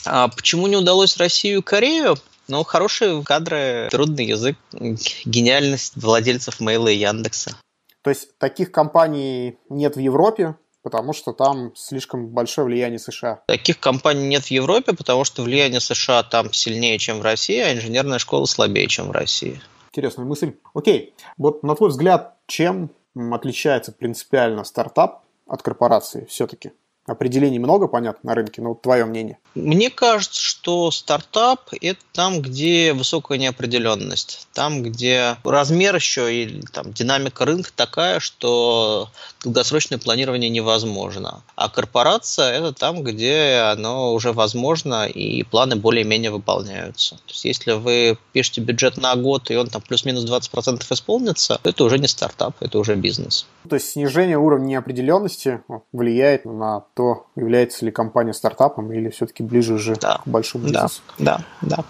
А 0.06 0.30
почему 0.30 0.68
не 0.68 0.78
удалось 0.78 1.18
Россию 1.18 1.60
и 1.60 1.64
Корею? 1.64 2.18
Ну, 2.48 2.64
хорошие 2.64 3.22
кадры, 3.24 3.90
трудный 3.92 4.26
язык, 4.26 4.58
гениальность 4.72 5.94
владельцев 5.98 6.62
Мейла 6.62 6.88
и 6.88 6.98
Яндекса. 6.98 7.58
То 8.04 8.10
есть 8.10 8.38
таких 8.38 8.72
компаний 8.72 9.58
нет 9.70 9.96
в 9.96 10.00
Европе, 10.00 10.56
потому 10.82 11.14
что 11.14 11.34
там 11.34 11.76
слишком 11.76 12.30
большое 12.30 12.66
влияние 12.66 13.00
США. 13.00 13.44
Таких 13.48 13.80
компаний 13.80 14.28
нет 14.28 14.46
в 14.46 14.52
Европе, 14.52 14.94
потому 14.94 15.24
что 15.24 15.44
влияние 15.44 15.80
США 15.80 16.24
там 16.24 16.52
сильнее, 16.52 16.98
чем 16.98 17.20
в 17.20 17.22
России, 17.22 17.60
а 17.60 17.74
инженерная 17.74 18.20
школа 18.20 18.46
слабее, 18.46 18.88
чем 18.88 19.08
в 19.08 19.12
России. 19.12 19.62
Интересная 19.92 20.26
мысль. 20.26 20.56
Окей, 20.74 21.14
вот 21.38 21.64
на 21.64 21.76
твой 21.76 21.90
взгляд, 21.90 22.38
чем 22.48 22.92
отличается 23.16 23.92
принципиально 23.92 24.64
стартап 24.64 25.24
от 25.48 25.62
корпорации 25.62 26.26
все-таки? 26.30 26.72
Определений 27.08 27.60
много, 27.60 27.88
понятно, 27.88 28.30
на 28.30 28.36
рынке, 28.36 28.62
но 28.62 28.70
вот 28.70 28.84
твое 28.84 29.06
мнение. 29.06 29.38
Мне 29.56 29.90
кажется, 29.90 30.40
что 30.40 30.92
стартап– 30.92 31.70
это 31.82 32.00
там, 32.14 32.42
где 32.42 32.94
высокая 32.94 33.38
неопределенность, 33.38 34.48
там, 34.54 34.84
где 34.84 35.36
размер 35.44 35.96
еще 35.96 36.34
и 36.34 36.62
там, 36.72 36.94
динамика 36.94 37.44
рынка 37.44 37.72
такая, 37.76 38.20
что 38.20 39.10
долгосрочное 39.44 39.98
планирование 39.98 40.50
невозможно. 40.50 41.42
А 41.56 41.70
корпорация– 41.70 42.52
это 42.60 42.72
там, 42.72 43.04
где 43.04 43.72
оно 43.74 44.14
уже 44.14 44.32
возможно, 44.32 45.06
и 45.06 45.44
планы 45.44 45.76
более-менее 45.76 46.32
выполняются. 46.32 47.16
То 47.16 47.32
есть, 47.32 47.46
если 47.46 47.74
вы 47.74 48.18
пишете 48.32 48.62
бюджет 48.62 48.98
на 48.98 49.16
год, 49.16 49.50
и 49.50 49.56
он 49.56 49.68
там 49.68 49.82
плюс-минус 49.82 50.24
20% 50.26 50.86
исполнится, 50.92 51.60
то 51.62 51.70
это 51.70 51.84
уже 51.84 51.98
не 51.98 52.08
стартап, 52.08 52.56
это 52.62 52.78
уже 52.80 52.96
бизнес. 52.96 53.48
То 53.68 53.76
есть, 53.76 53.90
снижение 53.90 54.38
уровня 54.38 54.66
неопределенности 54.66 55.62
влияет 55.92 56.46
на 56.46 56.86
то, 56.94 57.26
является 57.36 57.86
ли 57.86 57.92
компания 57.92 58.34
стартапом 58.34 58.92
или 58.92 59.10
все-таки 59.10 59.44
ближе 59.44 59.76
уже 59.76 59.96
да. 59.96 60.22
к 60.24 60.28
большому 60.28 60.66
бизнесу. 60.66 61.02
Да, 61.18 61.44
да, 61.62 61.78
да. 61.78 61.86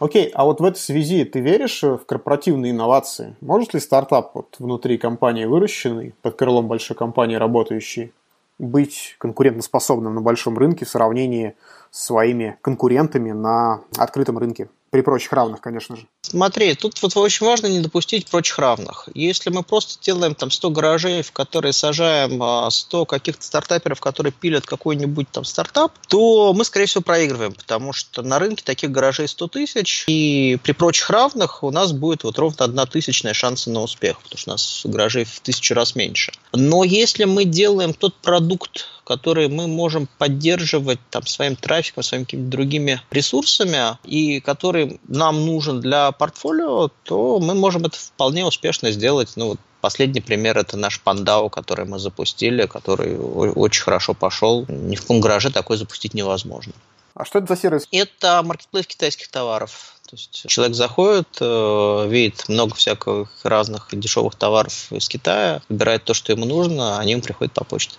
Окей, 0.00 0.30
а 0.34 0.44
вот 0.44 0.60
в 0.60 0.64
этой 0.64 0.78
связи 0.78 1.24
ты 1.24 1.40
веришь 1.40 1.82
в 1.82 1.98
корпоративные 2.06 2.72
инновации? 2.72 3.36
Может 3.42 3.74
ли 3.74 3.80
стартап 3.80 4.30
вот 4.34 4.56
внутри 4.58 4.96
компании 4.96 5.44
выращенный, 5.44 6.14
под 6.22 6.36
крылом 6.36 6.68
большой 6.68 6.96
компании 6.96 7.36
работающий, 7.36 8.12
быть 8.58 9.16
конкурентоспособным 9.18 10.14
на 10.14 10.22
большом 10.22 10.56
рынке 10.56 10.86
в 10.86 10.88
сравнении 10.88 11.54
с 11.90 12.06
своими 12.06 12.56
конкурентами 12.62 13.32
на 13.32 13.82
открытом 13.98 14.38
рынке? 14.38 14.70
При 14.88 15.02
прочих 15.02 15.32
равных, 15.34 15.60
конечно 15.60 15.96
же. 15.96 16.06
Смотри, 16.30 16.76
тут 16.76 17.02
вот 17.02 17.16
очень 17.16 17.44
важно 17.44 17.66
не 17.66 17.80
допустить 17.80 18.28
прочих 18.28 18.56
равных. 18.60 19.08
Если 19.14 19.50
мы 19.50 19.64
просто 19.64 20.00
делаем 20.00 20.36
там 20.36 20.52
100 20.52 20.70
гаражей, 20.70 21.22
в 21.22 21.32
которые 21.32 21.72
сажаем 21.72 22.40
100 22.70 23.02
а, 23.02 23.04
каких-то 23.04 23.44
стартаперов, 23.44 23.98
которые 23.98 24.32
пилят 24.32 24.64
какой-нибудь 24.64 25.28
там 25.32 25.44
стартап, 25.44 25.92
то 26.06 26.52
мы, 26.54 26.64
скорее 26.64 26.86
всего, 26.86 27.02
проигрываем, 27.02 27.52
потому 27.52 27.92
что 27.92 28.22
на 28.22 28.38
рынке 28.38 28.62
таких 28.62 28.92
гаражей 28.92 29.26
100 29.26 29.48
тысяч, 29.48 30.04
и 30.06 30.56
при 30.62 30.70
прочих 30.70 31.10
равных 31.10 31.64
у 31.64 31.72
нас 31.72 31.90
будет 31.90 32.22
вот 32.22 32.38
ровно 32.38 32.64
одна 32.64 32.86
тысячная 32.86 33.34
шанса 33.34 33.70
на 33.70 33.80
успех, 33.80 34.22
потому 34.22 34.38
что 34.38 34.50
у 34.50 34.54
нас 34.54 34.82
гаражей 34.84 35.24
в 35.24 35.40
тысячу 35.40 35.74
раз 35.74 35.96
меньше. 35.96 36.30
Но 36.52 36.84
если 36.84 37.24
мы 37.24 37.44
делаем 37.44 37.92
тот 37.92 38.14
продукт, 38.14 38.86
который 39.10 39.48
мы 39.48 39.66
можем 39.66 40.08
поддерживать 40.18 41.00
там, 41.10 41.26
своим 41.26 41.56
трафиком, 41.56 42.04
своими 42.04 42.22
какими-то 42.22 42.48
другими 42.48 43.02
ресурсами, 43.10 43.98
и 44.04 44.38
который 44.38 45.00
нам 45.08 45.44
нужен 45.44 45.80
для 45.80 46.12
портфолио, 46.20 46.90
то 47.02 47.40
мы 47.40 47.54
можем 47.54 47.86
это 47.86 47.96
вполне 47.96 48.44
успешно 48.44 48.92
сделать. 48.92 49.32
Ну, 49.36 49.48
вот 49.48 49.58
Последний 49.80 50.20
пример 50.20 50.58
это 50.58 50.76
наш 50.76 51.00
Пандау, 51.00 51.48
который 51.48 51.86
мы 51.86 51.98
запустили, 51.98 52.66
который 52.66 53.16
очень 53.18 53.82
хорошо 53.82 54.12
пошел. 54.12 54.66
Ни 54.68 54.94
в 54.94 55.00
каком 55.00 55.20
гараже 55.20 55.50
такой 55.50 55.78
запустить 55.78 56.12
невозможно. 56.12 56.74
А 57.14 57.24
что 57.24 57.38
это 57.38 57.54
за 57.54 57.60
сервис? 57.60 57.88
Это 57.90 58.42
маркетплейс 58.44 58.86
китайских 58.86 59.28
товаров. 59.28 59.96
То 60.06 60.16
есть 60.16 60.46
человек 60.48 60.74
заходит, 60.74 61.28
э, 61.40 62.08
видит 62.08 62.48
много 62.48 62.74
всяких 62.74 63.28
разных 63.42 63.88
дешевых 63.92 64.34
товаров 64.34 64.92
из 64.92 65.08
Китая, 65.08 65.62
выбирает 65.68 66.04
то, 66.04 66.14
что 66.14 66.32
ему 66.32 66.44
нужно, 66.46 66.96
а 66.96 67.00
они 67.00 67.12
ему 67.12 67.22
приходят 67.22 67.54
по 67.54 67.64
почте. 67.64 67.94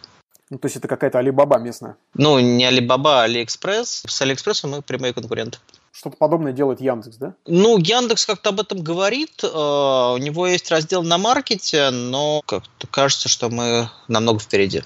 Ну, 0.49 0.57
то 0.57 0.65
есть 0.65 0.75
это 0.75 0.87
какая-то 0.87 1.19
Алибаба 1.19 1.57
местная? 1.57 1.95
Ну, 2.13 2.37
не 2.39 2.65
Алибаба, 2.65 3.21
а 3.21 3.23
Алиэкспресс. 3.23 4.03
С 4.05 4.21
Алиэкспрессом 4.21 4.71
мы 4.71 4.81
прямые 4.81 5.13
конкуренты. 5.13 5.57
Что-то 5.91 6.17
подобное 6.17 6.53
делает 6.53 6.79
Яндекс, 6.79 7.17
да? 7.17 7.35
Ну, 7.45 7.77
Яндекс 7.77 8.25
как-то 8.25 8.49
об 8.49 8.59
этом 8.61 8.81
говорит. 8.81 9.43
Э, 9.43 9.47
у 9.47 10.17
него 10.17 10.47
есть 10.47 10.71
раздел 10.71 11.03
на 11.03 11.17
маркете, 11.17 11.89
но 11.89 12.41
как-то 12.45 12.87
кажется, 12.87 13.27
что 13.29 13.49
мы 13.49 13.89
намного 14.07 14.39
впереди. 14.39 14.83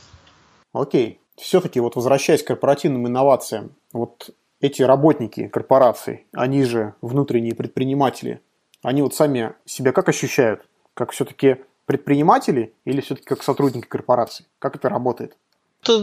Окей. 0.73 1.19
Все-таки 1.37 1.79
вот 1.79 1.95
возвращаясь 1.95 2.43
к 2.43 2.47
корпоративным 2.47 3.07
инновациям, 3.07 3.75
вот 3.93 4.31
эти 4.61 4.81
работники 4.81 5.47
корпораций, 5.47 6.25
они 6.33 6.63
же 6.63 6.95
внутренние 7.01 7.53
предприниматели, 7.55 8.41
они 8.81 9.01
вот 9.01 9.13
сами 9.13 9.53
себя 9.65 9.91
как 9.91 10.09
ощущают? 10.09 10.67
Как 10.93 11.11
все-таки 11.11 11.57
предприниматели 11.85 12.73
или 12.83 13.01
все-таки 13.01 13.27
как 13.27 13.43
сотрудники 13.43 13.87
корпораций? 13.87 14.47
Как 14.59 14.75
это 14.75 14.89
работает? 14.89 15.37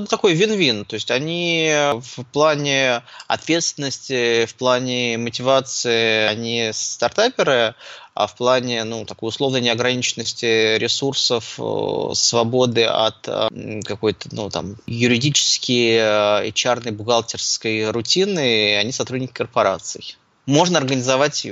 Такой 0.09 0.35
вин-вин. 0.35 0.85
То 0.85 0.95
есть 0.95 1.11
они 1.11 1.73
в 2.01 2.25
плане 2.33 3.03
ответственности, 3.29 4.47
в 4.47 4.55
плане 4.55 5.19
мотивации, 5.19 6.27
они 6.27 6.71
стартаперы, 6.73 7.75
а 8.15 8.27
в 8.27 8.37
плане, 8.37 8.85
ну, 8.85 9.05
такой 9.05 9.29
условной 9.29 9.61
неограниченности 9.61 10.77
ресурсов, 10.77 11.59
э, 11.59 12.11
свободы 12.15 12.85
от 12.85 13.27
э, 13.27 13.81
какой-то, 13.85 14.29
ну, 14.33 14.51
там, 14.51 14.77
юридически, 14.87 15.97
HR, 15.99 16.89
э, 16.89 16.93
бухгалтерской 16.93 17.91
рутины, 17.91 18.77
они 18.77 18.93
сотрудники 18.93 19.33
корпораций. 19.33 20.17
Можно 20.45 20.79
организовать, 20.79 21.47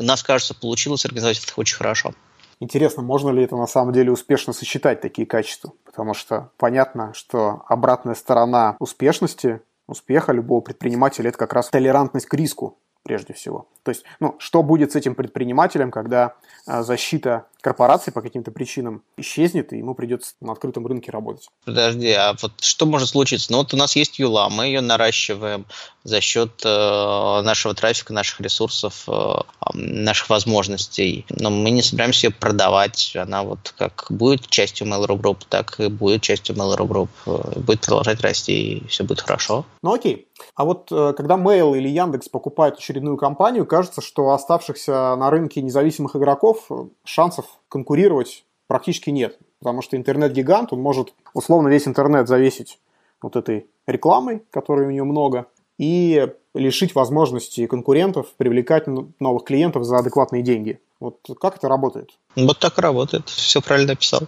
нас 0.00 0.22
кажется, 0.22 0.54
получилось 0.54 1.04
организовать 1.04 1.38
это 1.44 1.52
очень 1.56 1.76
хорошо. 1.76 2.12
Интересно, 2.58 3.02
можно 3.02 3.30
ли 3.30 3.44
это 3.44 3.56
на 3.56 3.66
самом 3.66 3.92
деле 3.92 4.10
успешно 4.10 4.52
сочетать 4.52 5.00
такие 5.00 5.26
качества? 5.26 5.72
Потому 5.94 6.12
что 6.12 6.50
понятно, 6.56 7.14
что 7.14 7.62
обратная 7.68 8.16
сторона 8.16 8.74
успешности, 8.80 9.60
успеха 9.86 10.32
любого 10.32 10.60
предпринимателя– 10.60 11.28
это 11.30 11.38
как 11.38 11.52
раз 11.52 11.68
толерантность 11.70 12.26
к 12.26 12.34
риску 12.34 12.76
прежде 13.04 13.32
всего. 13.32 13.68
То 13.84 13.90
есть, 13.90 14.02
ну, 14.18 14.34
что 14.38 14.64
будет 14.64 14.90
с 14.90 14.96
этим 14.96 15.14
предпринимателем, 15.14 15.92
когда 15.92 16.34
а, 16.66 16.82
защита 16.82 17.46
корпорации 17.64 18.10
по 18.10 18.20
каким-то 18.20 18.50
причинам 18.50 19.02
исчезнет, 19.16 19.72
и 19.72 19.78
ему 19.78 19.94
придется 19.94 20.34
на 20.42 20.52
открытом 20.52 20.86
рынке 20.86 21.10
работать. 21.10 21.48
Подожди, 21.64 22.10
а 22.10 22.36
вот 22.42 22.52
что 22.60 22.84
может 22.84 23.08
случиться? 23.08 23.50
Ну 23.50 23.58
вот 23.58 23.72
у 23.72 23.78
нас 23.78 23.96
есть 23.96 24.18
Юла, 24.18 24.50
мы 24.50 24.66
ее 24.66 24.82
наращиваем 24.82 25.64
за 26.02 26.20
счет 26.20 26.60
э, 26.62 26.68
нашего 26.68 27.74
трафика, 27.74 28.12
наших 28.12 28.42
ресурсов, 28.42 29.04
э, 29.08 29.36
наших 29.72 30.28
возможностей. 30.28 31.24
Но 31.30 31.48
мы 31.48 31.70
не 31.70 31.80
собираемся 31.80 32.26
ее 32.26 32.34
продавать. 32.34 33.16
Она 33.16 33.42
вот 33.42 33.74
как 33.78 34.06
будет 34.10 34.46
частью 34.48 34.86
Mail.ru 34.86 35.18
Group, 35.18 35.38
так 35.48 35.80
и 35.80 35.88
будет 35.88 36.20
частью 36.20 36.54
Mail.ru 36.54 36.86
Group. 36.86 37.08
Э, 37.26 37.58
будет 37.60 37.80
продолжать 37.80 38.20
расти, 38.20 38.74
и 38.74 38.86
все 38.88 39.04
будет 39.04 39.22
хорошо. 39.22 39.64
Ну 39.82 39.94
окей. 39.94 40.28
А 40.54 40.64
вот 40.64 40.92
э, 40.92 41.14
когда 41.16 41.36
Mail 41.36 41.76
или 41.76 41.88
Яндекс 41.88 42.28
покупают 42.28 42.76
очередную 42.76 43.16
компанию, 43.16 43.64
кажется, 43.64 44.02
что 44.02 44.30
оставшихся 44.30 45.16
на 45.16 45.30
рынке 45.30 45.62
независимых 45.62 46.16
игроков 46.16 46.66
э, 46.68 46.84
шансов 47.04 47.46
конкурировать 47.68 48.44
практически 48.66 49.10
нет. 49.10 49.38
Потому 49.58 49.82
что 49.82 49.96
интернет-гигант, 49.96 50.72
он 50.72 50.80
может 50.80 51.14
условно 51.32 51.68
весь 51.68 51.88
интернет 51.88 52.28
завесить 52.28 52.78
вот 53.22 53.36
этой 53.36 53.66
рекламой, 53.86 54.42
которой 54.50 54.86
у 54.86 54.90
нее 54.90 55.04
много, 55.04 55.46
и 55.78 56.28
лишить 56.54 56.94
возможности 56.94 57.66
конкурентов 57.66 58.28
привлекать 58.36 58.86
новых 59.18 59.44
клиентов 59.44 59.84
за 59.84 59.98
адекватные 59.98 60.42
деньги. 60.42 60.80
Вот 61.00 61.18
как 61.40 61.56
это 61.56 61.68
работает? 61.68 62.10
Вот 62.36 62.58
так 62.58 62.78
работает. 62.78 63.28
Все 63.28 63.60
правильно 63.60 63.92
описал. 63.92 64.22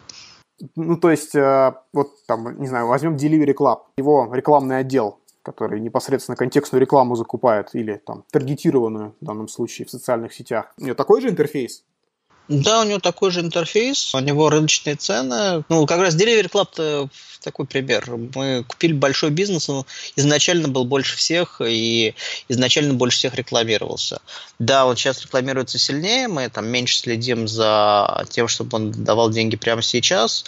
Ну, 0.75 0.97
то 0.97 1.11
есть, 1.11 1.35
э, 1.35 1.75
вот 1.93 2.25
там, 2.27 2.59
не 2.59 2.67
знаю, 2.67 2.87
возьмем 2.87 3.17
Delivery 3.17 3.55
Club, 3.55 3.81
его 3.99 4.29
рекламный 4.33 4.79
отдел, 4.79 5.19
который 5.43 5.81
непосредственно 5.81 6.35
контекстную 6.35 6.81
рекламу 6.81 7.15
закупает 7.15 7.75
или 7.75 8.01
там 8.05 8.25
таргетированную 8.33 9.15
в 9.21 9.25
данном 9.25 9.49
случае 9.49 9.87
в 9.87 9.91
социальных 9.91 10.33
сетях. 10.33 10.73
У 10.79 10.85
него 10.85 10.95
такой 10.95 11.21
же 11.21 11.29
интерфейс? 11.29 11.85
Да, 12.49 12.81
у 12.81 12.85
него 12.85 13.01
такой 13.01 13.31
же 13.31 13.41
интерфейс, 13.41 14.15
у 14.15 14.21
него 14.21 14.51
рыночные 14.51 14.97
цены. 14.97 15.65
Ну, 15.69 15.87
как 15.87 16.01
раз 16.01 16.15
Delivery 16.15 16.51
Club 16.51 17.11
такой 17.47 17.67
пример. 17.67 18.05
Мы 18.35 18.65
купили 18.67 18.93
большой 18.93 19.31
бизнес, 19.31 19.69
он 19.69 19.85
изначально 20.17 20.69
был 20.69 20.85
больше 20.85 21.17
всех 21.17 21.61
и 21.65 22.15
изначально 22.49 22.95
больше 22.95 23.19
всех 23.19 23.35
рекламировался. 23.35 24.21
Да, 24.59 24.85
он 24.85 24.97
сейчас 24.97 25.23
рекламируется 25.23 25.79
сильнее, 25.79 26.27
мы 26.27 26.49
там 26.49 26.67
меньше 26.67 26.99
следим 26.99 27.47
за 27.47 28.27
тем, 28.31 28.49
чтобы 28.49 28.77
он 28.77 28.93
давал 28.93 29.31
деньги 29.31 29.55
прямо 29.57 29.81
сейчас, 29.83 30.45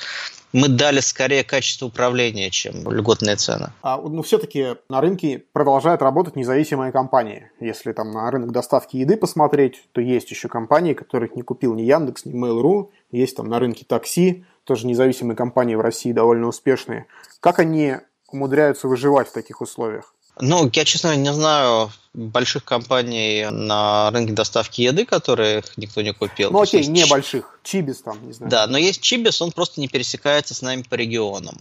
мы 0.52 0.68
дали 0.68 1.00
скорее 1.00 1.44
качество 1.44 1.86
управления, 1.86 2.50
чем 2.50 2.90
льготные 2.90 3.36
цены. 3.36 3.70
А, 3.82 3.98
ну, 3.98 4.22
все-таки 4.22 4.76
на 4.88 5.00
рынке 5.00 5.44
продолжают 5.52 6.02
работать 6.02 6.36
независимые 6.36 6.92
компании. 6.92 7.50
Если 7.60 7.92
там 7.92 8.10
на 8.12 8.30
рынок 8.30 8.52
доставки 8.52 8.96
еды 8.96 9.16
посмотреть, 9.16 9.82
то 9.92 10.00
есть 10.00 10.30
еще 10.30 10.48
компании, 10.48 10.94
которых 10.94 11.36
не 11.36 11.42
купил 11.42 11.74
ни 11.74 11.82
Яндекс, 11.82 12.24
ни 12.24 12.34
Mail.ru. 12.34 12.90
Есть 13.10 13.36
там 13.36 13.48
на 13.48 13.58
рынке 13.58 13.84
такси, 13.86 14.44
тоже 14.64 14.86
независимые 14.86 15.36
компании 15.36 15.74
в 15.74 15.80
России 15.80 16.12
довольно 16.12 16.46
успешные. 16.46 17.06
Как 17.40 17.58
они 17.58 17.96
умудряются 18.30 18.88
выживать 18.88 19.28
в 19.28 19.32
таких 19.32 19.60
условиях? 19.60 20.14
Ну, 20.40 20.70
я, 20.72 20.84
честно, 20.84 21.16
не 21.16 21.32
знаю 21.32 21.90
больших 22.14 22.64
компаний 22.64 23.46
на 23.50 24.10
рынке 24.10 24.32
доставки 24.32 24.82
еды, 24.82 25.04
которые 25.04 25.62
никто 25.76 26.02
не 26.02 26.12
купил. 26.12 26.50
Ну, 26.50 26.60
окей, 26.60 26.84
небольших. 26.86 27.58
Чибис 27.62 28.02
там, 28.02 28.26
не 28.26 28.32
знаю. 28.32 28.50
Да, 28.50 28.66
но 28.66 28.78
есть 28.78 29.00
Чибис, 29.00 29.40
он 29.40 29.52
просто 29.52 29.80
не 29.80 29.88
пересекается 29.88 30.54
с 30.54 30.62
нами 30.62 30.82
по 30.82 30.94
регионам. 30.94 31.58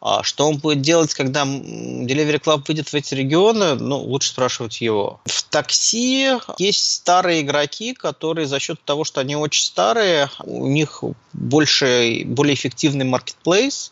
А 0.00 0.22
что 0.22 0.48
он 0.48 0.58
будет 0.58 0.80
делать, 0.80 1.12
когда 1.12 1.42
Delivery 1.42 2.40
Club 2.40 2.62
выйдет 2.68 2.88
в 2.88 2.94
эти 2.94 3.14
регионы, 3.14 3.74
ну, 3.74 3.98
лучше 3.98 4.28
спрашивать 4.28 4.80
его. 4.80 5.20
В 5.24 5.42
такси 5.42 6.30
есть 6.58 6.92
старые 6.94 7.40
игроки, 7.40 7.94
которые 7.94 8.46
за 8.46 8.60
счет 8.60 8.80
того, 8.84 9.02
что 9.02 9.20
они 9.20 9.34
очень 9.34 9.64
старые, 9.64 10.30
у 10.44 10.68
них 10.68 11.02
больше, 11.32 12.22
более 12.26 12.54
эффективный 12.54 13.04
маркетплейс, 13.04 13.90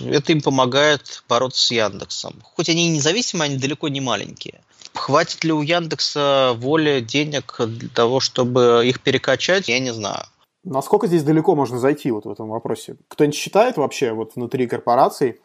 это 0.00 0.32
им 0.32 0.40
помогает 0.40 1.22
бороться 1.28 1.66
с 1.66 1.70
Яндексом. 1.70 2.34
Хоть 2.42 2.68
они 2.68 2.88
и 2.88 2.90
независимые, 2.90 3.46
они 3.46 3.58
далеко 3.58 3.88
не 3.88 4.00
маленькие. 4.00 4.60
Хватит 4.94 5.44
ли 5.44 5.52
у 5.52 5.62
Яндекса 5.62 6.54
воли, 6.56 7.00
денег 7.00 7.56
для 7.58 7.88
того, 7.88 8.20
чтобы 8.20 8.82
их 8.84 9.00
перекачать, 9.00 9.68
я 9.68 9.78
не 9.78 9.92
знаю. 9.92 10.24
Насколько 10.64 11.06
здесь 11.06 11.22
далеко 11.22 11.54
можно 11.54 11.78
зайти 11.78 12.10
вот 12.10 12.24
в 12.24 12.30
этом 12.30 12.48
вопросе? 12.48 12.96
Кто-нибудь 13.08 13.36
считает 13.36 13.76
вообще 13.76 14.12
вот 14.12 14.34
внутри 14.34 14.66
корпораций, 14.66 15.40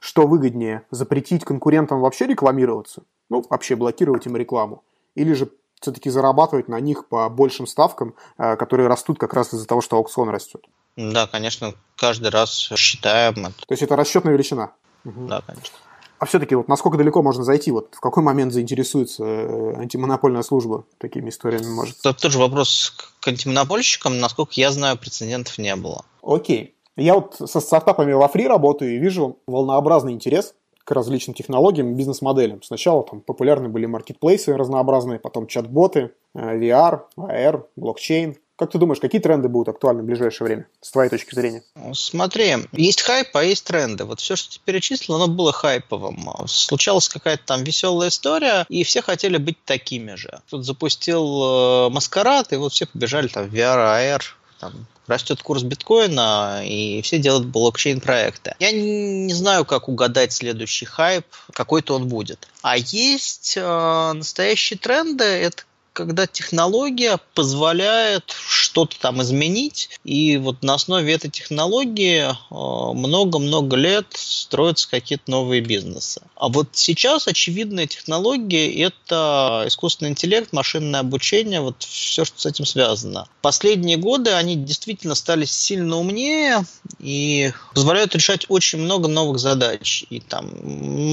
что 0.00 0.26
выгоднее, 0.26 0.82
запретить 0.90 1.44
конкурентам 1.44 2.00
вообще 2.00 2.26
рекламироваться? 2.26 3.02
Ну, 3.28 3.44
вообще 3.48 3.74
блокировать 3.74 4.26
им 4.26 4.36
рекламу? 4.36 4.82
Или 5.14 5.32
же 5.32 5.50
все-таки 5.80 6.10
зарабатывать 6.10 6.68
на 6.68 6.80
них 6.80 7.06
по 7.06 7.28
большим 7.28 7.66
ставкам, 7.66 8.14
э, 8.38 8.56
которые 8.56 8.88
растут 8.88 9.18
как 9.18 9.34
раз 9.34 9.52
из-за 9.52 9.66
того, 9.66 9.80
что 9.80 9.96
аукцион 9.96 10.28
растет? 10.28 10.64
Да, 10.96 11.26
конечно, 11.26 11.74
каждый 11.96 12.30
раз 12.30 12.70
считаем 12.76 13.46
это. 13.46 13.66
То 13.66 13.72
есть 13.72 13.82
это 13.82 13.96
расчетная 13.96 14.32
величина? 14.32 14.72
Да, 15.04 15.42
конечно. 15.46 15.76
А 16.18 16.24
все-таки 16.24 16.54
вот 16.54 16.68
насколько 16.68 16.96
далеко 16.96 17.22
можно 17.22 17.44
зайти? 17.44 17.70
Вот 17.70 17.94
в 17.94 18.00
какой 18.00 18.22
момент 18.22 18.52
заинтересуется 18.52 19.22
э, 19.24 19.74
антимонопольная 19.76 20.42
служба 20.42 20.84
такими 20.98 21.28
историями 21.28 21.68
может? 21.68 21.98
Это 22.00 22.14
тоже 22.14 22.38
вопрос 22.38 22.94
к 23.20 23.28
антимонопольщикам. 23.28 24.18
Насколько 24.18 24.52
я 24.54 24.70
знаю, 24.70 24.96
прецедентов 24.96 25.58
не 25.58 25.76
было. 25.76 26.04
Окей. 26.22 26.74
Я 26.96 27.14
вот 27.14 27.36
со 27.36 27.60
стартапами 27.60 28.12
во 28.12 28.26
фри 28.28 28.48
работаю 28.48 28.94
и 28.94 28.98
вижу 28.98 29.38
волнообразный 29.46 30.12
интерес 30.12 30.54
к 30.84 30.90
различным 30.92 31.34
технологиям 31.34 31.90
и 31.90 31.94
бизнес-моделям. 31.94 32.62
Сначала 32.62 33.02
там 33.02 33.20
популярны 33.20 33.68
были 33.68 33.84
маркетплейсы 33.84 34.56
разнообразные, 34.56 35.18
потом 35.18 35.46
чат-боты, 35.46 36.12
э, 36.34 36.58
VR, 36.58 37.00
AR, 37.18 37.64
блокчейн. 37.76 38.36
Как 38.56 38.70
ты 38.70 38.78
думаешь, 38.78 39.00
какие 39.00 39.20
тренды 39.20 39.48
будут 39.48 39.68
актуальны 39.68 40.02
в 40.02 40.06
ближайшее 40.06 40.46
время, 40.46 40.66
с 40.80 40.90
твоей 40.90 41.10
точки 41.10 41.34
зрения? 41.34 41.62
Смотри, 41.92 42.56
есть 42.72 43.02
хайп, 43.02 43.36
а 43.36 43.44
есть 43.44 43.66
тренды. 43.66 44.04
Вот 44.04 44.20
все, 44.20 44.34
что 44.34 44.54
ты 44.54 44.60
перечислил, 44.64 45.16
оно 45.16 45.28
было 45.28 45.52
хайповым. 45.52 46.30
Случалась 46.46 47.10
какая-то 47.10 47.42
там 47.44 47.64
веселая 47.64 48.08
история, 48.08 48.64
и 48.70 48.82
все 48.82 49.02
хотели 49.02 49.36
быть 49.36 49.62
такими 49.64 50.14
же. 50.14 50.40
Тут 50.48 50.64
запустил 50.64 51.88
э, 51.88 51.90
маскарад, 51.90 52.54
и 52.54 52.56
вот 52.56 52.72
все 52.72 52.86
побежали 52.86 53.28
там 53.28 53.46
в 53.46 53.54
VR, 53.54 53.76
AR, 53.76 54.22
там, 54.58 54.86
растет 55.06 55.42
курс 55.42 55.62
биткоина, 55.62 56.62
и 56.64 57.02
все 57.02 57.18
делают 57.18 57.46
блокчейн-проекты. 57.46 58.54
Я 58.58 58.72
не 58.72 59.34
знаю, 59.34 59.66
как 59.66 59.88
угадать 59.90 60.32
следующий 60.32 60.86
хайп, 60.86 61.26
какой-то 61.52 61.94
он 61.94 62.08
будет. 62.08 62.48
А 62.62 62.78
есть 62.78 63.54
э, 63.56 64.12
настоящие 64.14 64.78
тренды, 64.78 65.24
это 65.24 65.64
когда 65.96 66.26
технология 66.26 67.18
позволяет 67.32 68.30
что-то 68.46 69.00
там 69.00 69.22
изменить, 69.22 69.88
и 70.04 70.36
вот 70.36 70.62
на 70.62 70.74
основе 70.74 71.10
этой 71.14 71.30
технологии 71.30 72.28
э, 72.28 72.34
много-много 72.50 73.76
лет 73.76 74.06
строятся 74.14 74.90
какие-то 74.90 75.30
новые 75.30 75.62
бизнесы. 75.62 76.20
А 76.36 76.48
вот 76.48 76.68
сейчас 76.72 77.26
очевидная 77.28 77.86
технология– 77.86 78.70
это 78.86 79.64
искусственный 79.66 80.10
интеллект, 80.10 80.52
машинное 80.52 81.00
обучение, 81.00 81.62
вот 81.62 81.82
все, 81.82 82.26
что 82.26 82.38
с 82.38 82.44
этим 82.44 82.66
связано. 82.66 83.26
Последние 83.40 83.96
годы 83.96 84.32
они 84.32 84.54
действительно 84.54 85.14
стали 85.14 85.46
сильно 85.46 85.96
умнее 85.96 86.66
и 86.98 87.52
позволяют 87.74 88.14
решать 88.14 88.44
очень 88.48 88.80
много 88.80 89.08
новых 89.08 89.38
задач. 89.38 90.04
И 90.10 90.20
там 90.20 90.50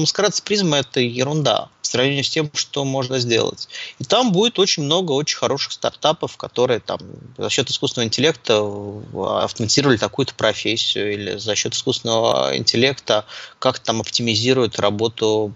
маскарад 0.02 0.36
с 0.36 0.42
призмой– 0.42 0.80
это 0.80 1.00
ерунда 1.00 1.70
в 1.80 1.86
сравнении 1.86 2.22
с 2.22 2.30
тем, 2.30 2.50
что 2.54 2.84
можно 2.84 3.18
сделать. 3.18 3.68
И 3.98 4.04
там 4.04 4.32
будет 4.32 4.58
очень 4.58 4.73
много 4.82 5.12
очень 5.12 5.36
хороших 5.36 5.72
стартапов, 5.72 6.36
которые 6.36 6.80
там 6.80 6.98
за 7.38 7.50
счет 7.50 7.70
искусственного 7.70 8.06
интеллекта 8.06 8.60
автоматизировали 9.14 9.96
такую-то 9.96 10.34
профессию 10.34 11.12
или 11.12 11.36
за 11.38 11.54
счет 11.54 11.74
искусственного 11.74 12.56
интеллекта 12.56 13.24
как 13.58 13.78
там 13.78 14.00
оптимизируют 14.00 14.78
работу 14.78 15.52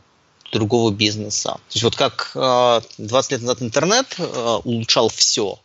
другого 0.52 0.90
бизнеса. 0.90 1.52
То 1.68 1.74
есть 1.74 1.84
вот 1.84 1.96
как 1.96 2.30
20 2.98 3.32
лет 3.32 3.40
назад 3.42 3.62
интернет 3.62 4.06
э, 4.18 4.58
улучшал 4.64 5.08
все, 5.10 5.58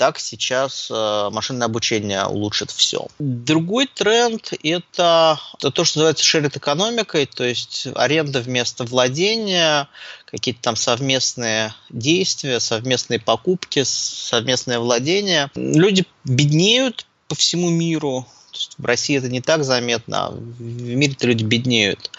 так 0.00 0.18
сейчас 0.18 0.88
э, 0.90 1.28
машинное 1.30 1.66
обучение 1.66 2.24
улучшит 2.24 2.70
все. 2.70 3.08
Другой 3.18 3.86
тренд– 3.86 4.54
это, 4.62 5.38
это 5.58 5.70
то, 5.70 5.84
что 5.84 5.98
называется 5.98 6.24
shared 6.24 6.56
экономикой, 6.56 7.26
то 7.26 7.44
есть 7.44 7.86
аренда 7.94 8.40
вместо 8.40 8.84
владения, 8.84 9.90
какие-то 10.24 10.62
там 10.62 10.76
совместные 10.76 11.74
действия, 11.90 12.60
совместные 12.60 13.20
покупки, 13.20 13.82
совместное 13.84 14.78
владение. 14.78 15.50
Люди 15.54 16.06
беднеют 16.24 17.04
по 17.28 17.34
всему 17.34 17.68
миру. 17.68 18.26
В 18.78 18.84
России 18.86 19.18
это 19.18 19.28
не 19.28 19.42
так 19.42 19.64
заметно, 19.64 20.28
а 20.28 20.30
в 20.30 20.62
мире 20.62 21.14
люди 21.20 21.44
беднеют 21.44 22.10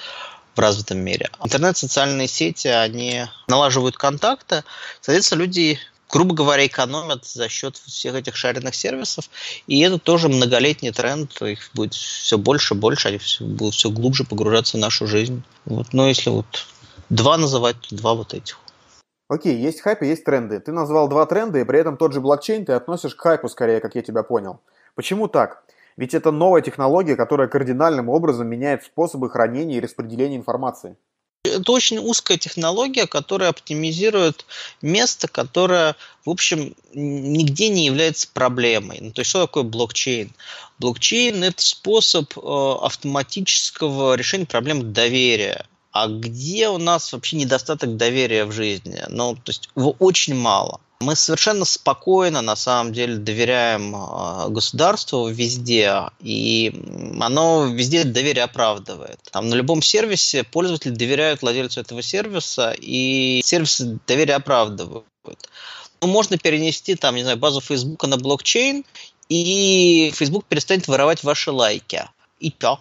в 0.56 0.60
развитом 0.60 1.00
мире. 1.00 1.32
Интернет, 1.44 1.78
социальные 1.78 2.28
сети, 2.28 2.68
они 2.68 3.26
налаживают 3.48 3.98
контакты, 3.98 4.64
соответственно, 5.02 5.40
люди 5.40 5.80
грубо 6.12 6.36
говоря, 6.36 6.66
экономят 6.66 7.26
за 7.26 7.50
счет 7.50 7.78
всех 7.78 8.16
этих 8.16 8.36
шаренных 8.36 8.76
сервисов. 8.76 9.30
И 9.68 9.80
это 9.82 9.98
тоже 9.98 10.30
многолетний 10.30 10.92
тренд. 10.92 11.42
Их 11.42 11.70
будет 11.74 11.94
все 11.94 12.38
больше 12.38 12.74
и 12.74 12.78
больше, 12.78 13.08
они 13.08 13.18
все, 13.18 13.46
будут 13.46 13.74
все 13.74 13.90
глубже 13.90 14.24
погружаться 14.24 14.78
в 14.78 14.82
нашу 14.82 15.08
жизнь. 15.08 15.44
Вот, 15.66 15.88
но 15.94 16.08
если 16.08 16.30
вот 16.30 16.68
два 17.10 17.38
называть, 17.38 17.78
то 17.80 17.96
два 17.96 18.14
вот 18.14 18.34
этих. 18.34 18.60
Окей, 19.30 19.56
есть 19.58 19.80
хайп 19.80 20.02
и 20.02 20.08
есть 20.08 20.26
тренды. 20.26 20.60
Ты 20.60 20.74
назвал 20.74 21.08
два 21.08 21.26
тренда, 21.26 21.60
и 21.60 21.64
при 21.64 21.80
этом 21.80 21.96
тот 21.96 22.14
же 22.14 22.20
блокчейн 22.20 22.66
ты 22.66 22.74
относишь 22.74 23.16
к 23.16 23.22
хайпу 23.22 23.48
скорее, 23.48 23.80
как 23.80 23.96
я 23.96 24.02
тебя 24.02 24.24
понял. 24.24 24.60
Почему 24.96 25.30
так? 25.30 25.64
Ведь 25.96 26.14
это 26.14 26.32
новая 26.32 26.62
технология, 26.62 27.16
которая 27.16 27.48
кардинальным 27.48 28.10
образом 28.10 28.48
меняет 28.48 28.84
способы 28.84 29.30
хранения 29.30 29.78
и 29.78 29.82
распределения 29.82 30.36
информации. 30.36 30.98
Это 31.44 31.72
очень 31.72 31.98
узкая 31.98 32.38
технология, 32.38 33.08
которая 33.08 33.50
оптимизирует 33.50 34.46
место, 34.84 35.28
которое, 35.28 35.96
в 36.24 36.30
общем, 36.30 36.76
нигде 36.94 37.70
не 37.70 37.86
является 37.86 38.28
проблемой. 38.32 39.00
Ну, 39.02 39.12
то 39.12 39.22
есть, 39.22 39.30
что 39.30 39.42
такое 39.42 39.64
блокчейн? 39.64 40.32
Блокчейн– 40.78 41.44
это 41.44 41.62
способ 41.62 42.38
э, 42.38 42.42
автоматического 42.42 44.14
решения 44.14 44.46
проблем 44.46 44.94
доверия. 44.94 45.66
А 45.92 46.08
где 46.08 46.70
у 46.70 46.78
нас 46.78 47.12
вообще 47.12 47.36
недостаток 47.36 47.98
доверия 47.98 48.46
в 48.46 48.52
жизни? 48.52 49.04
Ну, 49.10 49.36
то 49.36 49.50
есть 49.50 49.70
его 49.76 49.96
очень 50.00 50.36
мало. 50.36 50.80
Мы 51.02 51.16
совершенно 51.16 51.66
спокойно, 51.66 52.42
на 52.42 52.56
самом 52.56 52.94
деле, 52.94 53.16
доверяем 53.16 53.96
а, 53.96 54.50
государству 54.50 55.28
везде, 55.28 56.04
и 56.20 56.72
оно 57.20 57.66
везде 57.66 58.04
доверие 58.04 58.44
оправдывает. 58.44 59.20
Там 59.32 59.50
на 59.50 59.56
любом 59.56 59.82
сервисе 59.82 60.44
пользователи 60.44 60.92
доверяют 60.92 61.42
владельцу 61.42 61.82
этого 61.82 62.04
сервиса, 62.04 62.76
и 62.78 63.42
сервисы 63.44 64.00
доверие 64.08 64.36
оправдывают. 64.36 65.06
Ну, 66.02 66.08
можно 66.08 66.38
перенести, 66.38 66.96
там, 66.96 67.16
не 67.16 67.24
знаю, 67.24 67.38
базу 67.38 67.62
Facebook 67.62 68.06
на 68.06 68.18
блокчейн, 68.18 68.86
и 69.28 70.12
Facebook 70.16 70.46
перестанет 70.46 70.88
воровать 70.88 71.24
ваши 71.24 71.52
лайки. 71.52 72.08
И 72.40 72.52
то. 72.52 72.80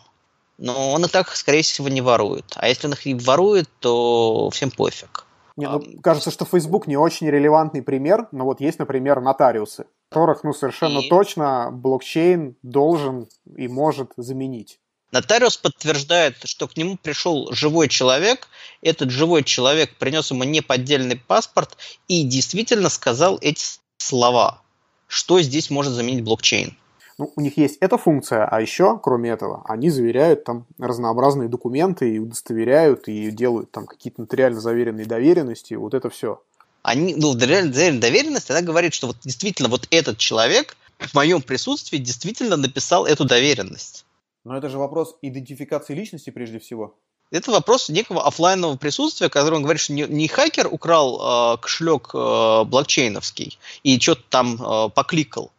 Но 0.61 0.93
он 0.93 1.05
и 1.07 1.09
так, 1.09 1.35
скорее 1.35 1.63
всего, 1.63 1.89
не 1.89 2.03
ворует. 2.03 2.45
А 2.57 2.69
если 2.69 2.87
он 2.87 2.93
их 2.93 3.07
и 3.07 3.15
ворует, 3.15 3.69
то 3.81 4.51
всем 4.51 4.71
пофиг. 4.71 5.25
Не, 5.57 5.69
ну, 5.69 5.83
кажется, 6.03 6.31
что 6.31 6.45
Facebook 6.45 6.87
не 6.87 6.99
очень 6.99 7.29
релевантный 7.29 7.83
пример, 7.83 8.29
но 8.31 8.45
вот 8.45 8.61
есть, 8.61 8.79
например, 8.79 9.21
нотариусы, 9.21 9.87
которых, 10.11 10.45
ну, 10.45 10.53
совершенно 10.53 10.99
и... 10.99 11.09
точно 11.09 11.71
блокчейн 11.73 12.57
должен 12.63 13.27
и 13.57 13.69
может 13.69 14.13
заменить. 14.19 14.79
Нотариус 15.13 15.57
подтверждает, 15.57 16.37
что 16.45 16.69
к 16.69 16.77
нему 16.77 16.97
пришел 16.97 17.51
живой 17.53 17.89
человек, 17.89 18.49
этот 18.83 19.11
живой 19.11 19.43
человек 19.43 19.97
принес 19.97 20.31
ему 20.31 20.45
неподдельный 20.45 21.17
паспорт 21.17 21.77
и 22.07 22.23
действительно 22.23 22.91
сказал 22.91 23.39
эти 23.41 23.65
слова. 23.97 24.63
Что 25.09 25.41
здесь 25.41 25.71
может 25.71 25.95
заменить 25.95 26.23
блокчейн? 26.23 26.77
Ну, 27.21 27.31
у 27.37 27.41
них 27.43 27.59
есть 27.59 27.77
эта 27.81 27.99
функция, 27.99 28.47
а 28.47 28.63
еще, 28.63 28.99
кроме 28.99 29.29
этого, 29.29 29.63
они 29.67 29.91
заверяют 29.91 30.45
там 30.45 30.65
разнообразные 30.79 31.51
документы 31.51 32.15
и 32.15 32.19
удостоверяют, 32.19 33.09
и 33.09 33.31
делают 33.31 33.71
там 33.71 33.87
какие-то 33.87 34.23
нотариально 34.23 34.59
заверенные 34.59 35.05
доверенности, 35.05 35.75
вот 35.75 35.93
это 35.93 36.09
все. 36.09 36.41
Они, 36.81 37.15
ну, 37.15 37.33
заверенная 37.33 38.01
доверенность, 38.01 38.51
она 38.51 38.63
говорит, 38.63 38.95
что 38.95 39.09
вот 39.09 39.19
действительно 39.23 39.69
вот 39.69 39.87
этот 39.91 40.17
человек 40.17 40.79
в 40.99 41.13
моем 41.13 41.43
присутствии 41.43 41.99
действительно 41.99 42.57
написал 42.57 43.05
эту 43.05 43.27
доверенность. 43.27 44.07
Но 44.45 44.57
это 44.57 44.71
же 44.71 44.79
вопрос 44.79 45.15
идентификации 45.21 45.93
личности 45.93 46.31
прежде 46.31 46.59
всего. 46.59 46.95
Это 47.31 47.51
вопрос 47.51 47.91
некого 47.91 48.27
офлайнового 48.27 48.79
присутствия, 48.79 49.29
который 49.29 49.57
он 49.57 49.63
говорит, 49.63 49.83
что 49.83 49.93
не, 49.93 50.05
не 50.05 50.27
хакер 50.27 50.69
украл 50.73 51.55
э, 51.55 51.59
кошелек 51.59 52.13
э, 52.15 52.65
блокчейновский 52.65 53.59
и 53.83 54.01
что-то 54.01 54.23
там 54.31 54.55
э, 54.55 54.89
покликал, 54.89 55.53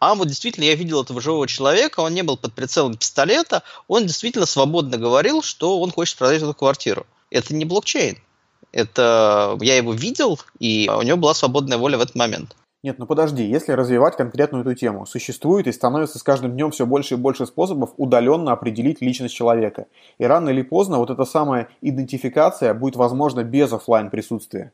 а 0.00 0.14
вот 0.14 0.28
действительно 0.28 0.64
я 0.64 0.74
видел 0.74 1.02
этого 1.02 1.20
живого 1.20 1.48
человека, 1.48 2.00
он 2.00 2.14
не 2.14 2.22
был 2.22 2.36
под 2.36 2.54
прицелом 2.54 2.96
пистолета, 2.96 3.62
он 3.88 4.06
действительно 4.06 4.46
свободно 4.46 4.96
говорил, 4.96 5.42
что 5.42 5.80
он 5.80 5.90
хочет 5.90 6.16
продать 6.16 6.42
эту 6.42 6.54
квартиру. 6.54 7.06
Это 7.30 7.54
не 7.54 7.64
блокчейн. 7.64 8.18
Это 8.70 9.56
я 9.60 9.76
его 9.76 9.92
видел, 9.92 10.38
и 10.58 10.90
у 10.94 11.02
него 11.02 11.16
была 11.16 11.34
свободная 11.34 11.78
воля 11.78 11.98
в 11.98 12.02
этот 12.02 12.14
момент. 12.14 12.54
Нет, 12.84 13.00
ну 13.00 13.06
подожди, 13.06 13.44
если 13.44 13.72
развивать 13.72 14.16
конкретную 14.16 14.62
эту 14.62 14.74
тему, 14.74 15.04
существует 15.04 15.66
и 15.66 15.72
становится 15.72 16.20
с 16.20 16.22
каждым 16.22 16.52
днем 16.52 16.70
все 16.70 16.86
больше 16.86 17.14
и 17.14 17.16
больше 17.16 17.44
способов 17.46 17.90
удаленно 17.96 18.52
определить 18.52 19.00
личность 19.00 19.34
человека. 19.34 19.86
И 20.18 20.24
рано 20.24 20.50
или 20.50 20.62
поздно 20.62 20.98
вот 20.98 21.10
эта 21.10 21.24
самая 21.24 21.68
идентификация 21.80 22.74
будет 22.74 22.94
возможна 22.94 23.42
без 23.42 23.72
офлайн 23.72 24.10
присутствия. 24.10 24.72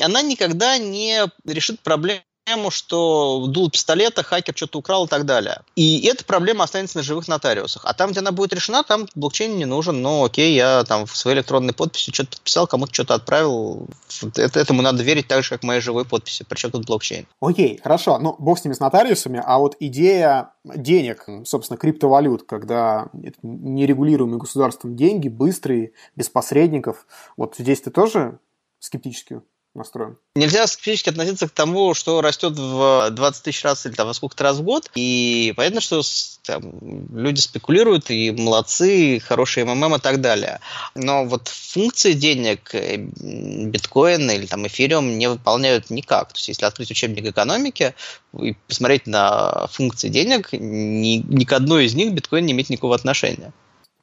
Она 0.00 0.22
никогда 0.22 0.76
не 0.78 1.20
решит 1.44 1.78
проблему 1.80 2.22
проблему, 2.46 2.70
что 2.70 3.46
дул 3.48 3.70
пистолета, 3.70 4.22
хакер 4.22 4.54
что-то 4.56 4.78
украл 4.78 5.06
и 5.06 5.08
так 5.08 5.26
далее. 5.26 5.62
И 5.74 6.06
эта 6.06 6.24
проблема 6.24 6.64
останется 6.64 6.98
на 6.98 7.02
живых 7.02 7.26
нотариусах. 7.26 7.82
А 7.84 7.92
там, 7.92 8.10
где 8.10 8.20
она 8.20 8.30
будет 8.30 8.52
решена, 8.52 8.84
там 8.84 9.06
блокчейн 9.16 9.56
не 9.56 9.64
нужен. 9.64 10.00
Ну, 10.00 10.24
окей, 10.24 10.54
я 10.54 10.84
там 10.84 11.06
в 11.06 11.16
своей 11.16 11.38
электронной 11.38 11.74
подписи 11.74 12.12
что-то 12.12 12.30
подписал, 12.36 12.66
кому-то 12.66 12.94
что-то 12.94 13.14
отправил. 13.14 13.88
Это, 14.36 14.60
этому 14.60 14.82
надо 14.82 15.02
верить 15.02 15.26
так 15.26 15.42
же, 15.42 15.50
как 15.50 15.64
моей 15.64 15.80
живой 15.80 16.04
подписи. 16.04 16.44
Причем 16.48 16.70
тут 16.70 16.86
блокчейн. 16.86 17.26
Окей, 17.40 17.80
хорошо. 17.82 18.18
Ну, 18.18 18.36
бог 18.38 18.58
с 18.58 18.64
ними, 18.64 18.74
с 18.74 18.80
нотариусами. 18.80 19.42
А 19.44 19.58
вот 19.58 19.76
идея 19.80 20.52
денег, 20.64 21.26
собственно, 21.44 21.76
криптовалют, 21.76 22.44
когда 22.44 23.08
нерегулируемые 23.42 24.38
государством 24.38 24.94
деньги, 24.94 25.28
быстрые, 25.28 25.92
без 26.14 26.28
посредников, 26.28 27.06
вот 27.36 27.56
здесь 27.58 27.80
ты 27.80 27.90
тоже 27.90 28.38
скептически 28.78 29.40
настроен. 29.76 30.16
Нельзя 30.34 30.66
скептически 30.66 31.10
относиться 31.10 31.48
к 31.48 31.52
тому, 31.52 31.94
что 31.94 32.20
растет 32.20 32.58
в 32.58 33.10
20 33.10 33.42
тысяч 33.42 33.64
раз 33.64 33.86
или 33.86 33.94
там, 33.94 34.06
во 34.06 34.14
сколько-то 34.14 34.44
раз 34.44 34.58
в 34.58 34.62
год. 34.62 34.90
И 34.94 35.52
понятно, 35.56 35.80
что 35.80 36.02
там, 36.44 36.72
люди 37.14 37.40
спекулируют, 37.40 38.10
и 38.10 38.30
молодцы, 38.30 39.16
и 39.16 39.18
хорошие 39.18 39.64
МММ 39.64 39.96
и 39.96 39.98
так 39.98 40.20
далее. 40.20 40.60
Но 40.94 41.24
вот 41.24 41.48
функции 41.48 42.12
денег 42.12 42.74
э, 42.74 42.96
биткоин 42.96 44.30
или 44.30 44.46
там 44.46 44.66
эфириум 44.66 45.18
не 45.18 45.28
выполняют 45.28 45.90
никак. 45.90 46.32
То 46.32 46.38
есть 46.38 46.48
если 46.48 46.64
открыть 46.64 46.90
учебник 46.90 47.24
экономики 47.26 47.94
и 48.38 48.54
посмотреть 48.66 49.06
на 49.06 49.66
функции 49.68 50.08
денег, 50.08 50.52
ни, 50.52 51.16
ни 51.18 51.44
к 51.44 51.52
одной 51.52 51.86
из 51.86 51.94
них 51.94 52.12
биткоин 52.12 52.46
не 52.46 52.52
имеет 52.52 52.70
никакого 52.70 52.94
отношения. 52.94 53.52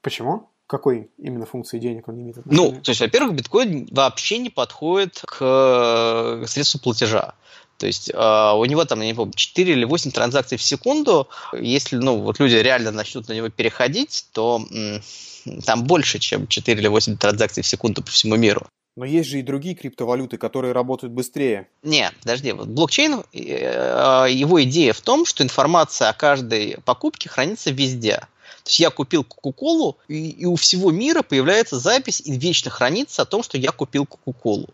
Почему? 0.02 0.50
Какой 0.74 1.12
именно 1.20 1.46
функции 1.46 1.78
денег 1.78 2.08
он 2.08 2.20
имеет 2.20 2.40
отношение? 2.40 2.72
Ну, 2.72 2.82
то 2.82 2.90
есть, 2.90 3.00
во-первых, 3.00 3.36
биткоин 3.36 3.88
вообще 3.92 4.40
не 4.40 4.50
подходит 4.50 5.22
к 5.24 5.38
э, 5.40 6.46
средству 6.48 6.80
платежа. 6.80 7.36
То 7.78 7.86
есть 7.86 8.10
э, 8.10 8.52
у 8.56 8.66
него 8.66 8.84
там, 8.86 9.02
я 9.02 9.06
не 9.06 9.14
помню, 9.14 9.34
4 9.36 9.72
или 9.72 9.86
8 9.86 10.10
транзакций 10.10 10.58
в 10.58 10.64
секунду. 10.64 11.28
Если 11.54 11.98
ну, 11.98 12.22
вот 12.22 12.40
люди 12.40 12.56
реально 12.56 12.90
начнут 12.90 13.28
на 13.28 13.34
него 13.34 13.50
переходить, 13.50 14.26
то 14.32 14.66
м- 14.72 15.62
там 15.64 15.84
больше, 15.84 16.18
чем 16.18 16.48
4 16.48 16.82
или 16.82 16.88
8 16.88 17.18
транзакций 17.18 17.62
в 17.62 17.68
секунду 17.68 18.02
по 18.02 18.10
всему 18.10 18.36
миру. 18.36 18.66
Но 18.96 19.06
есть 19.06 19.30
же 19.30 19.40
и 19.40 19.44
другие 19.44 19.76
криптовалюты, 19.76 20.38
которые 20.38 20.74
работают 20.74 21.14
быстрее. 21.14 21.68
Нет, 21.84 22.14
подожди. 22.22 22.52
Вот 22.52 22.68
блокчейн, 22.68 23.24
э, 23.32 24.28
его 24.32 24.64
идея 24.64 24.94
в 24.94 25.02
том, 25.02 25.28
что 25.28 25.44
информация 25.44 26.10
о 26.10 26.14
каждой 26.14 26.78
покупке 26.84 27.30
хранится 27.30 27.70
везде. 27.70 28.22
То 28.64 28.70
есть 28.70 28.80
я 28.80 28.90
купил 28.90 29.24
Кока-Колу, 29.24 29.98
и, 30.08 30.30
и 30.30 30.46
у 30.46 30.56
всего 30.56 30.92
мира 30.92 31.22
появляется 31.22 31.80
запись 31.80 32.22
и 32.24 32.32
вечно 32.38 32.72
хранится 32.72 33.24
о 33.24 33.26
том, 33.26 33.44
что 33.44 33.58
я 33.58 33.72
купил 33.72 34.06
Кока-Колу. 34.06 34.70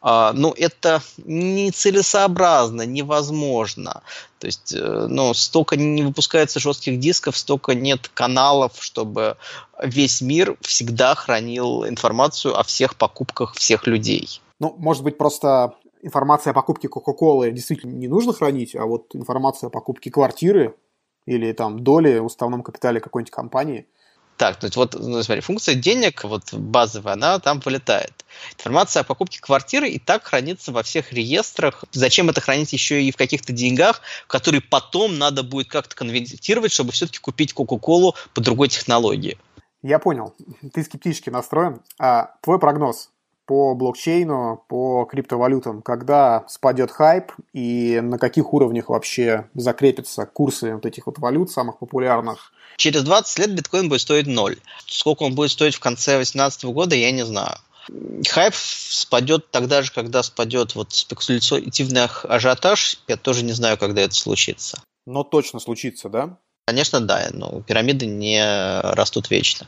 А, 0.00 0.32
но 0.32 0.52
это 0.56 1.02
нецелесообразно, 1.18 2.82
невозможно. 2.82 4.02
То 4.40 4.46
есть, 4.46 4.74
ну, 4.76 5.32
столько 5.34 5.76
не 5.76 6.02
выпускается 6.02 6.58
жестких 6.58 6.98
дисков, 6.98 7.36
столько 7.36 7.74
нет 7.74 8.10
каналов, 8.12 8.72
чтобы 8.80 9.36
весь 9.80 10.20
мир 10.20 10.56
всегда 10.60 11.14
хранил 11.14 11.86
информацию 11.86 12.58
о 12.58 12.64
всех 12.64 12.96
покупках 12.96 13.54
всех 13.54 13.86
людей. 13.86 14.40
Ну, 14.58 14.74
может 14.78 15.04
быть, 15.04 15.18
просто 15.18 15.74
информация 16.02 16.50
о 16.50 16.54
покупке 16.54 16.88
Кока-Колы 16.88 17.52
действительно 17.52 17.92
не 17.92 18.08
нужно 18.08 18.32
хранить, 18.32 18.74
а 18.74 18.84
вот 18.84 19.14
информация 19.14 19.68
о 19.68 19.70
покупке 19.70 20.10
квартиры 20.10 20.74
или 21.26 21.52
там 21.52 21.82
доли 21.82 22.18
в 22.18 22.26
уставном 22.26 22.62
капитале 22.62 23.00
какой-нибудь 23.00 23.32
компании. 23.32 23.86
Так, 24.42 24.56
то 24.56 24.66
есть 24.66 24.76
вот, 24.76 24.96
ну, 24.98 25.22
смотри, 25.22 25.40
функция 25.40 25.76
денег, 25.76 26.24
вот 26.24 26.52
базовая, 26.52 27.12
она 27.12 27.38
там 27.38 27.60
вылетает. 27.60 28.24
Информация 28.58 29.02
о 29.02 29.04
покупке 29.04 29.40
квартиры 29.40 29.88
и 29.88 30.00
так 30.00 30.24
хранится 30.24 30.72
во 30.72 30.82
всех 30.82 31.12
реестрах. 31.12 31.84
Зачем 31.92 32.28
это 32.28 32.40
хранить 32.40 32.72
еще 32.72 33.02
и 33.04 33.12
в 33.12 33.16
каких-то 33.16 33.52
деньгах, 33.52 34.00
которые 34.26 34.60
потом 34.60 35.16
надо 35.16 35.44
будет 35.44 35.68
как-то 35.68 35.94
конвертировать, 35.94 36.72
чтобы 36.72 36.90
все-таки 36.90 37.18
купить 37.20 37.52
Кока-Колу 37.52 38.16
по 38.34 38.40
другой 38.40 38.68
технологии? 38.68 39.38
Я 39.82 40.00
понял. 40.00 40.34
Ты 40.72 40.82
скептически 40.82 41.30
настроен. 41.30 41.80
А 42.00 42.34
твой 42.40 42.58
прогноз 42.58 43.11
по 43.52 43.74
блокчейну, 43.74 44.64
по 44.66 45.04
криптовалютам, 45.04 45.82
когда 45.82 46.46
спадет 46.48 46.90
хайп 46.90 47.32
и 47.52 48.00
на 48.00 48.16
каких 48.16 48.54
уровнях 48.54 48.88
вообще 48.88 49.46
закрепятся 49.52 50.24
курсы 50.24 50.74
вот 50.74 50.86
этих 50.86 51.04
вот 51.04 51.18
валют 51.18 51.50
самых 51.50 51.78
популярных? 51.78 52.54
Через 52.78 53.02
20 53.02 53.38
лет 53.40 53.54
биткоин 53.54 53.90
будет 53.90 54.00
стоить 54.00 54.26
ноль. 54.26 54.56
Сколько 54.86 55.24
он 55.24 55.34
будет 55.34 55.50
стоить 55.50 55.74
в 55.74 55.80
конце 55.80 56.12
2018 56.12 56.64
года, 56.64 56.96
я 56.96 57.10
не 57.10 57.26
знаю. 57.26 57.58
Хайп 58.26 58.54
спадет 58.54 59.50
тогда 59.50 59.82
же, 59.82 59.92
когда 59.92 60.22
спадет 60.22 60.74
вот 60.74 60.94
спекулятивный 60.94 62.08
ажиотаж. 62.22 63.00
Я 63.06 63.18
тоже 63.18 63.44
не 63.44 63.52
знаю, 63.52 63.76
когда 63.76 64.00
это 64.00 64.14
случится. 64.14 64.82
Но 65.04 65.24
точно 65.24 65.60
случится, 65.60 66.08
да? 66.08 66.38
Конечно, 66.64 67.02
да. 67.02 67.28
Но 67.34 67.60
пирамиды 67.60 68.06
не 68.06 68.80
растут 68.80 69.28
вечно. 69.28 69.66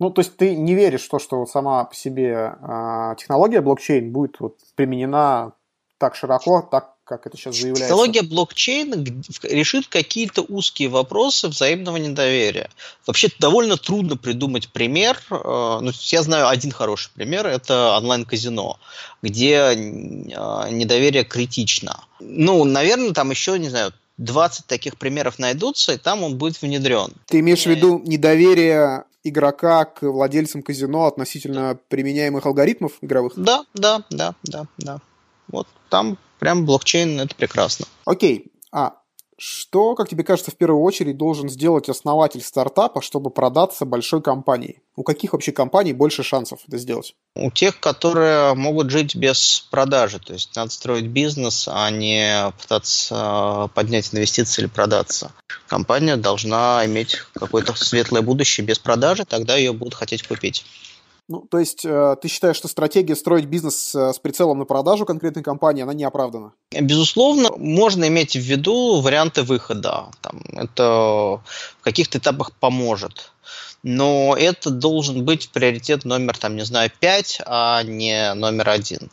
Ну, 0.00 0.10
то 0.10 0.22
есть 0.22 0.36
ты 0.36 0.56
не 0.56 0.74
веришь 0.74 1.02
в 1.02 1.10
то, 1.10 1.18
что 1.18 1.44
сама 1.46 1.84
по 1.84 1.94
себе 1.94 2.54
э, 2.58 3.14
технология 3.18 3.60
блокчейн 3.60 4.10
будет 4.10 4.40
вот, 4.40 4.56
применена 4.74 5.52
так 5.98 6.16
широко, 6.16 6.62
так 6.62 6.94
как 7.04 7.26
это 7.26 7.36
сейчас 7.36 7.56
заявляется? 7.56 7.84
Технология 7.84 8.22
блокчейна 8.22 9.04
решит 9.42 9.88
какие-то 9.88 10.40
узкие 10.42 10.88
вопросы 10.88 11.48
взаимного 11.48 11.98
недоверия. 11.98 12.70
Вообще 13.06 13.28
довольно 13.38 13.76
трудно 13.76 14.16
придумать 14.16 14.72
пример. 14.72 15.20
Э, 15.30 15.80
ну, 15.82 15.90
я 15.94 16.22
знаю 16.22 16.48
один 16.48 16.70
хороший 16.70 17.10
пример, 17.14 17.46
это 17.46 17.94
онлайн-казино, 17.98 18.78
где 19.20 19.54
э, 19.54 19.74
недоверие 19.74 21.24
критично. 21.24 22.00
Ну, 22.20 22.64
наверное, 22.64 23.12
там 23.12 23.30
еще, 23.30 23.58
не 23.58 23.68
знаю, 23.68 23.92
20 24.16 24.66
таких 24.66 24.96
примеров 24.96 25.38
найдутся, 25.38 25.92
и 25.92 25.98
там 25.98 26.22
он 26.22 26.38
будет 26.38 26.62
внедрен. 26.62 27.12
Ты 27.26 27.40
имеешь 27.40 27.64
в 27.64 27.66
виду 27.66 28.00
недоверие 28.04 29.04
игрока 29.24 29.84
к 29.84 30.02
владельцам 30.02 30.62
казино 30.62 31.06
относительно 31.06 31.78
применяемых 31.88 32.46
алгоритмов 32.46 32.92
игровых? 33.00 33.34
Да, 33.36 33.64
да, 33.74 34.02
да, 34.10 34.34
да, 34.44 34.66
да. 34.78 34.98
Вот 35.48 35.66
там 35.88 36.18
прям 36.38 36.64
блокчейн 36.64 37.20
это 37.20 37.34
прекрасно. 37.34 37.86
Окей. 38.04 38.46
А 38.72 38.94
что, 39.42 39.94
как 39.94 40.06
тебе 40.06 40.22
кажется, 40.22 40.50
в 40.50 40.56
первую 40.56 40.82
очередь 40.82 41.16
должен 41.16 41.48
сделать 41.48 41.88
основатель 41.88 42.42
стартапа, 42.42 43.00
чтобы 43.00 43.30
продаться 43.30 43.86
большой 43.86 44.20
компании? 44.20 44.82
У 44.96 45.02
каких 45.02 45.32
вообще 45.32 45.50
компаний 45.50 45.94
больше 45.94 46.22
шансов 46.22 46.60
это 46.68 46.76
сделать? 46.76 47.14
У 47.34 47.50
тех, 47.50 47.80
которые 47.80 48.52
могут 48.54 48.90
жить 48.90 49.16
без 49.16 49.66
продажи. 49.70 50.18
То 50.18 50.34
есть 50.34 50.54
надо 50.56 50.70
строить 50.70 51.06
бизнес, 51.06 51.68
а 51.72 51.90
не 51.90 52.52
пытаться 52.60 53.70
поднять 53.74 54.12
инвестиции 54.12 54.60
или 54.60 54.68
продаться. 54.68 55.32
Компания 55.70 56.16
должна 56.16 56.84
иметь 56.86 57.18
какое-то 57.32 57.76
светлое 57.76 58.22
будущее 58.22 58.66
без 58.66 58.80
продажи, 58.80 59.24
тогда 59.24 59.54
ее 59.54 59.72
будут 59.72 59.94
хотеть 59.94 60.26
купить. 60.26 60.64
Ну, 61.28 61.46
то 61.48 61.60
есть 61.60 61.84
э, 61.84 62.16
ты 62.20 62.26
считаешь, 62.26 62.56
что 62.56 62.66
стратегия 62.66 63.14
строить 63.14 63.44
бизнес 63.44 63.94
э, 63.94 64.12
с 64.12 64.18
прицелом 64.18 64.58
на 64.58 64.64
продажу 64.64 65.06
конкретной 65.06 65.44
компании, 65.44 65.84
она 65.84 65.94
не 65.94 66.02
оправдана? 66.02 66.54
Безусловно, 66.72 67.50
можно 67.56 68.08
иметь 68.08 68.32
в 68.32 68.40
виду 68.40 69.00
варианты 69.00 69.44
выхода. 69.44 70.06
Там, 70.22 70.42
это 70.54 71.40
в 71.78 71.82
каких-то 71.82 72.18
этапах 72.18 72.50
поможет. 72.50 73.30
Но 73.84 74.34
это 74.36 74.70
должен 74.70 75.24
быть 75.24 75.50
приоритет 75.50 76.04
номер, 76.04 76.36
там, 76.36 76.56
не 76.56 76.64
знаю, 76.64 76.90
5, 76.98 77.42
а 77.46 77.84
не 77.84 78.34
номер 78.34 78.70
один. 78.70 79.08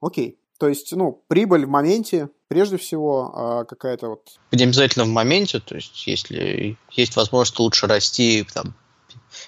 Окей. 0.00 0.36
То 0.62 0.68
есть, 0.68 0.92
ну, 0.92 1.24
прибыль 1.26 1.66
в 1.66 1.68
моменте, 1.68 2.28
прежде 2.46 2.76
всего, 2.76 3.32
а 3.34 3.64
какая-то 3.64 4.10
вот... 4.10 4.28
Не 4.52 4.62
обязательно 4.62 5.04
в 5.04 5.08
моменте, 5.08 5.58
то 5.58 5.74
есть, 5.74 6.06
если 6.06 6.78
есть 6.92 7.16
возможность 7.16 7.58
лучше 7.58 7.88
расти, 7.88 8.46
там, 8.54 8.76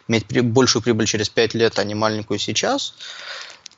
иметь 0.09 0.27
большую 0.43 0.83
прибыль 0.83 1.07
через 1.07 1.29
5 1.29 1.55
лет, 1.55 1.79
а 1.79 1.85
не 1.85 1.95
маленькую 1.95 2.41
сейчас, 2.41 2.95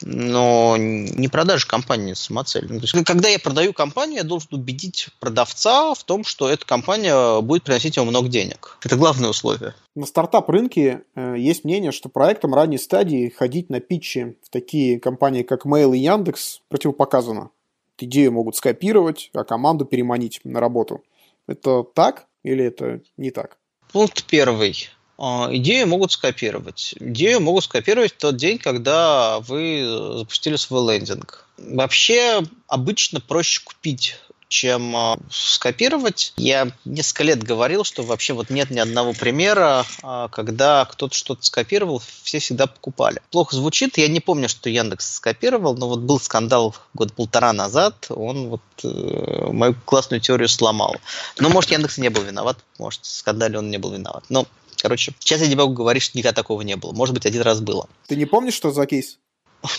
но 0.02 0.76
не 0.76 1.28
продажа 1.28 1.66
компании 1.66 2.14
самоцель. 2.14 2.66
Ну, 2.68 2.80
то 2.80 2.87
есть, 2.87 3.04
когда 3.04 3.28
я 3.28 3.38
продаю 3.38 3.72
компанию, 3.72 4.18
я 4.18 4.24
должен 4.24 4.48
убедить 4.52 5.09
продавца 5.20 5.94
в 5.94 6.04
том, 6.04 6.24
что 6.24 6.48
эта 6.48 6.64
компания 6.64 7.40
будет 7.40 7.64
приносить 7.64 7.96
ему 7.96 8.06
много 8.06 8.28
денег. 8.28 8.78
Это 8.82 8.96
главное 8.96 9.30
условие. 9.30 9.74
На 9.94 10.06
стартап-рынке 10.06 11.02
э, 11.14 11.37
есть 11.38 11.64
мнение, 11.64 11.92
что 11.92 12.09
проектам 12.09 12.54
ранней 12.54 12.78
стадии 12.78 13.28
ходить 13.30 13.70
на 13.70 13.80
питчи 13.80 14.37
в 14.42 14.50
такие 14.50 15.00
компании, 15.00 15.42
как 15.42 15.64
Mail 15.64 15.96
и 15.96 16.00
Яндекс, 16.00 16.61
противопоказано. 16.68 17.50
Идею 17.98 18.32
могут 18.32 18.56
скопировать, 18.56 19.30
а 19.32 19.44
команду 19.44 19.87
переманить 19.87 20.40
на 20.44 20.61
работу. 20.61 21.02
Это 21.46 21.82
так 21.82 22.26
или 22.42 22.64
это 22.64 23.00
не 23.16 23.30
так? 23.30 23.56
Пункт 23.92 24.24
первый. 24.24 24.90
А, 25.18 25.48
идею 25.52 25.87
могут 25.87 26.12
скопировать. 26.12 26.94
Идею 26.98 27.40
могут 27.40 27.64
скопировать 27.64 28.12
в 28.12 28.18
тот 28.18 28.37
день, 28.37 28.59
когда 28.59 29.40
вы 29.40 29.85
запустили 30.18 30.57
свой 30.57 30.94
лендинг. 30.94 31.46
Вообще, 31.57 32.42
обычно 32.68 33.20
проще 33.20 33.62
купить 33.64 34.16
чем 34.48 34.96
э, 34.96 35.16
скопировать. 35.31 36.33
Я 36.37 36.70
несколько 36.85 37.24
лет 37.24 37.42
говорил, 37.42 37.85
что 37.85 38.02
вообще 38.02 38.33
вот 38.33 38.50
нет 38.50 38.70
ни 38.70 38.79
одного 38.79 39.12
примера, 39.12 39.85
э, 40.02 40.29
когда 40.31 40.85
кто-то 40.85 41.14
что-то 41.14 41.44
скопировал, 41.44 42.00
все 42.22 42.38
всегда 42.38 42.66
покупали. 42.66 43.20
Плохо 43.31 43.57
звучит, 43.57 43.98
я 43.98 44.09
не 44.09 44.20
помню, 44.20 44.48
что 44.48 44.70
Яндекс 44.70 45.16
скопировал, 45.16 45.76
но 45.76 45.88
вот 45.88 46.00
был 46.00 46.20
скандал 46.20 46.76
год 46.94 47.12
полтора 47.12 47.52
назад, 47.52 48.07
он 48.11 48.48
вот 48.48 48.62
э, 48.85 49.48
мою 49.50 49.74
классную 49.85 50.20
теорию 50.20 50.48
сломал. 50.48 50.96
Но 51.38 51.48
может 51.48 51.70
Яндекс 51.70 51.98
не 51.98 52.09
был 52.09 52.22
виноват, 52.22 52.59
может 52.79 53.05
в 53.05 53.07
скандале 53.07 53.59
он 53.59 53.70
не 53.70 53.79
был 53.79 53.92
виноват. 53.92 54.24
Но 54.29 54.46
Короче, 54.81 55.12
сейчас 55.19 55.41
я 55.41 55.49
не 55.49 55.57
могу 55.57 55.73
говорить, 55.73 56.03
что 56.03 56.19
никогда 56.19 56.35
такого 56.35 56.62
не 56.62 56.77
было. 56.77 56.93
Может 56.93 57.15
быть, 57.15 57.27
один 57.27 57.43
раз 57.43 57.61
было. 57.61 57.89
Ты 58.07 58.17
не 58.17 58.27
помнишь, 58.27 58.55
что 58.55 58.71
за 58.71 58.87
кейс? 58.87 59.19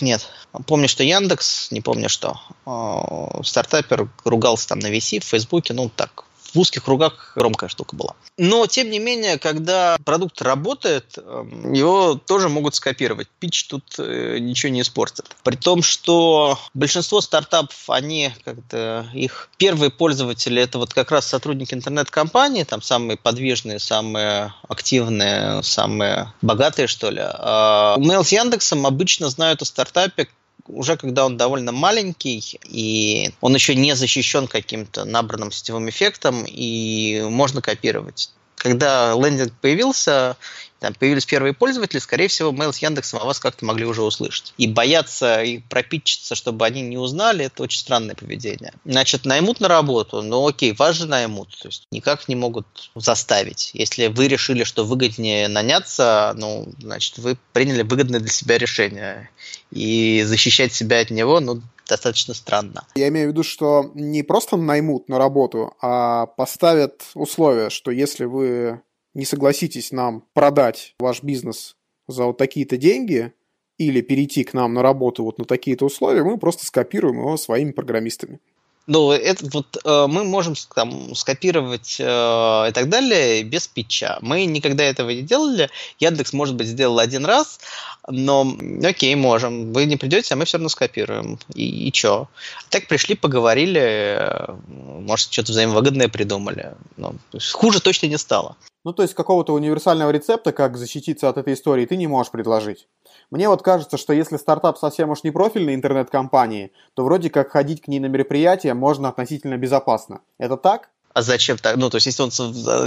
Нет. 0.00 0.28
Помню, 0.66 0.88
что 0.88 1.02
Яндекс, 1.02 1.70
не 1.70 1.80
помню 1.80 2.08
что. 2.08 2.40
А, 2.66 3.42
стартапер 3.42 4.08
ругался 4.24 4.68
там 4.68 4.78
на 4.78 4.88
VC, 4.88 5.20
в 5.20 5.24
Фейсбуке, 5.24 5.74
ну 5.74 5.88
так, 5.88 6.24
в 6.54 6.58
узких 6.58 6.84
кругах 6.84 7.32
громкая 7.36 7.68
штука 7.68 7.96
была. 7.96 8.14
Но, 8.36 8.66
тем 8.66 8.90
не 8.90 8.98
менее, 8.98 9.38
когда 9.38 9.98
продукт 10.04 10.40
работает, 10.42 11.18
эм, 11.18 11.72
его 11.72 12.14
тоже 12.14 12.48
могут 12.48 12.74
скопировать. 12.74 13.28
Пич 13.40 13.64
тут 13.64 13.84
э, 13.98 14.38
ничего 14.38 14.72
не 14.72 14.82
испортит. 14.82 15.26
При 15.42 15.56
том, 15.56 15.82
что 15.82 16.58
большинство 16.74 17.20
стартапов, 17.20 17.90
они 17.90 18.32
как-то, 18.44 19.08
их 19.12 19.50
первые 19.56 19.90
пользователи, 19.90 20.62
это 20.62 20.78
вот 20.78 20.94
как 20.94 21.10
раз 21.10 21.26
сотрудники 21.26 21.74
интернет-компании, 21.74 22.64
там 22.64 22.80
самые 22.80 23.16
подвижные, 23.16 23.78
самые 23.78 24.54
активные, 24.68 25.62
самые 25.62 26.32
богатые, 26.42 26.86
что 26.86 27.10
ли. 27.10 27.22
А 27.22 27.96
Mail 27.98 28.24
с 28.24 28.32
Яндексом 28.32 28.86
обычно 28.86 29.28
знают 29.28 29.62
о 29.62 29.64
стартапе 29.64 30.28
уже 30.68 30.96
когда 30.96 31.26
он 31.26 31.36
довольно 31.36 31.72
маленький, 31.72 32.58
и 32.64 33.32
он 33.40 33.54
еще 33.54 33.74
не 33.74 33.96
защищен 33.96 34.46
каким-то 34.46 35.04
набранным 35.04 35.50
сетевым 35.50 35.88
эффектом, 35.88 36.44
и 36.46 37.22
можно 37.28 37.60
копировать. 37.60 38.30
Когда 38.56 39.14
лендинг 39.14 39.52
появился, 39.60 40.36
там 40.80 40.94
появились 40.94 41.26
первые 41.26 41.54
пользователи, 41.54 41.98
скорее 41.98 42.28
всего, 42.28 42.52
Mail 42.52 42.72
с 42.72 42.78
Яндексом 42.78 43.20
о 43.20 43.24
вас 43.24 43.40
как-то 43.40 43.64
могли 43.64 43.84
уже 43.84 44.02
услышать. 44.02 44.54
И 44.58 44.66
бояться 44.66 45.42
и 45.42 45.58
пропитчиться, 45.58 46.34
чтобы 46.34 46.64
они 46.66 46.82
не 46.82 46.96
узнали, 46.96 47.46
это 47.46 47.62
очень 47.62 47.80
странное 47.80 48.14
поведение. 48.14 48.72
Значит, 48.84 49.24
наймут 49.24 49.60
на 49.60 49.68
работу, 49.68 50.22
ну 50.22 50.46
окей, 50.46 50.72
вас 50.72 50.96
же 50.96 51.06
наймут, 51.06 51.56
то 51.60 51.68
есть 51.68 51.86
никак 51.90 52.28
не 52.28 52.36
могут 52.36 52.90
заставить. 52.94 53.70
Если 53.74 54.06
вы 54.06 54.28
решили, 54.28 54.64
что 54.64 54.84
выгоднее 54.84 55.48
наняться, 55.48 56.32
ну, 56.36 56.68
значит, 56.78 57.18
вы 57.18 57.36
приняли 57.52 57.82
выгодное 57.82 58.20
для 58.20 58.30
себя 58.30 58.58
решение. 58.58 59.30
И 59.70 60.22
защищать 60.24 60.72
себя 60.72 61.00
от 61.00 61.10
него, 61.10 61.40
ну, 61.40 61.62
достаточно 61.86 62.34
странно. 62.34 62.86
Я 62.94 63.08
имею 63.08 63.28
в 63.28 63.32
виду, 63.32 63.42
что 63.42 63.90
не 63.94 64.22
просто 64.22 64.56
наймут 64.56 65.08
на 65.08 65.18
работу, 65.18 65.74
а 65.80 66.26
поставят 66.26 67.02
условия, 67.14 67.70
что 67.70 67.90
если 67.90 68.24
вы 68.24 68.80
не 69.18 69.24
согласитесь 69.24 69.90
нам 69.90 70.22
продать 70.32 70.94
ваш 71.00 71.24
бизнес 71.24 71.74
за 72.06 72.24
вот 72.26 72.38
такие-то 72.38 72.76
деньги 72.76 73.32
или 73.76 74.00
перейти 74.00 74.44
к 74.44 74.54
нам 74.54 74.74
на 74.74 74.82
работу 74.82 75.24
вот 75.24 75.38
на 75.38 75.44
такие-то 75.44 75.86
условия, 75.86 76.22
мы 76.22 76.38
просто 76.38 76.64
скопируем 76.64 77.18
его 77.18 77.36
своими 77.36 77.72
программистами. 77.72 78.38
Ну, 78.86 79.10
это 79.10 79.44
вот 79.52 79.76
э, 79.84 80.06
мы 80.08 80.22
можем 80.24 80.54
там 80.74 81.14
скопировать 81.16 81.96
э, 81.98 82.04
и 82.04 82.72
так 82.72 82.88
далее 82.88 83.42
без 83.42 83.66
питча. 83.68 84.18
Мы 84.22 84.46
никогда 84.46 84.84
этого 84.84 85.10
не 85.10 85.22
делали. 85.22 85.68
Яндекс, 85.98 86.32
может 86.32 86.54
быть, 86.54 86.68
сделал 86.68 86.98
один 86.98 87.26
раз, 87.26 87.60
но 88.08 88.56
окей, 88.82 89.14
можем. 89.14 89.74
Вы 89.74 89.84
не 89.84 89.96
придете, 89.96 90.32
а 90.32 90.36
мы 90.38 90.46
все 90.46 90.56
равно 90.56 90.70
скопируем. 90.70 91.38
И, 91.54 91.88
и 91.88 91.92
чё? 91.92 92.28
Так 92.70 92.86
пришли, 92.86 93.14
поговорили, 93.14 93.80
э, 93.80 94.56
может, 94.68 95.32
что-то 95.32 95.52
взаимовыгодное 95.52 96.08
придумали. 96.08 96.72
Но, 96.96 97.14
хуже 97.52 97.80
точно 97.80 98.06
не 98.06 98.16
стало. 98.16 98.56
Ну, 98.88 98.94
то 98.94 99.02
есть 99.02 99.12
какого-то 99.12 99.52
универсального 99.52 100.10
рецепта, 100.10 100.50
как 100.50 100.78
защититься 100.78 101.28
от 101.28 101.36
этой 101.36 101.52
истории, 101.52 101.84
ты 101.84 101.94
не 101.94 102.06
можешь 102.06 102.32
предложить. 102.32 102.88
Мне 103.30 103.46
вот 103.50 103.60
кажется, 103.60 103.98
что 103.98 104.14
если 104.14 104.38
стартап 104.38 104.78
совсем 104.78 105.10
уж 105.10 105.24
не 105.24 105.30
профильной 105.30 105.74
интернет-компании, 105.74 106.72
то 106.94 107.04
вроде 107.04 107.28
как 107.28 107.50
ходить 107.50 107.82
к 107.82 107.88
ней 107.88 108.00
на 108.00 108.06
мероприятия 108.06 108.72
можно 108.72 109.10
относительно 109.10 109.58
безопасно. 109.58 110.22
Это 110.38 110.56
так? 110.56 110.88
А 111.12 111.20
зачем 111.20 111.58
так? 111.58 111.76
Ну, 111.76 111.90
то 111.90 111.98
есть, 111.98 112.06
если 112.06 112.22
он 112.22 112.30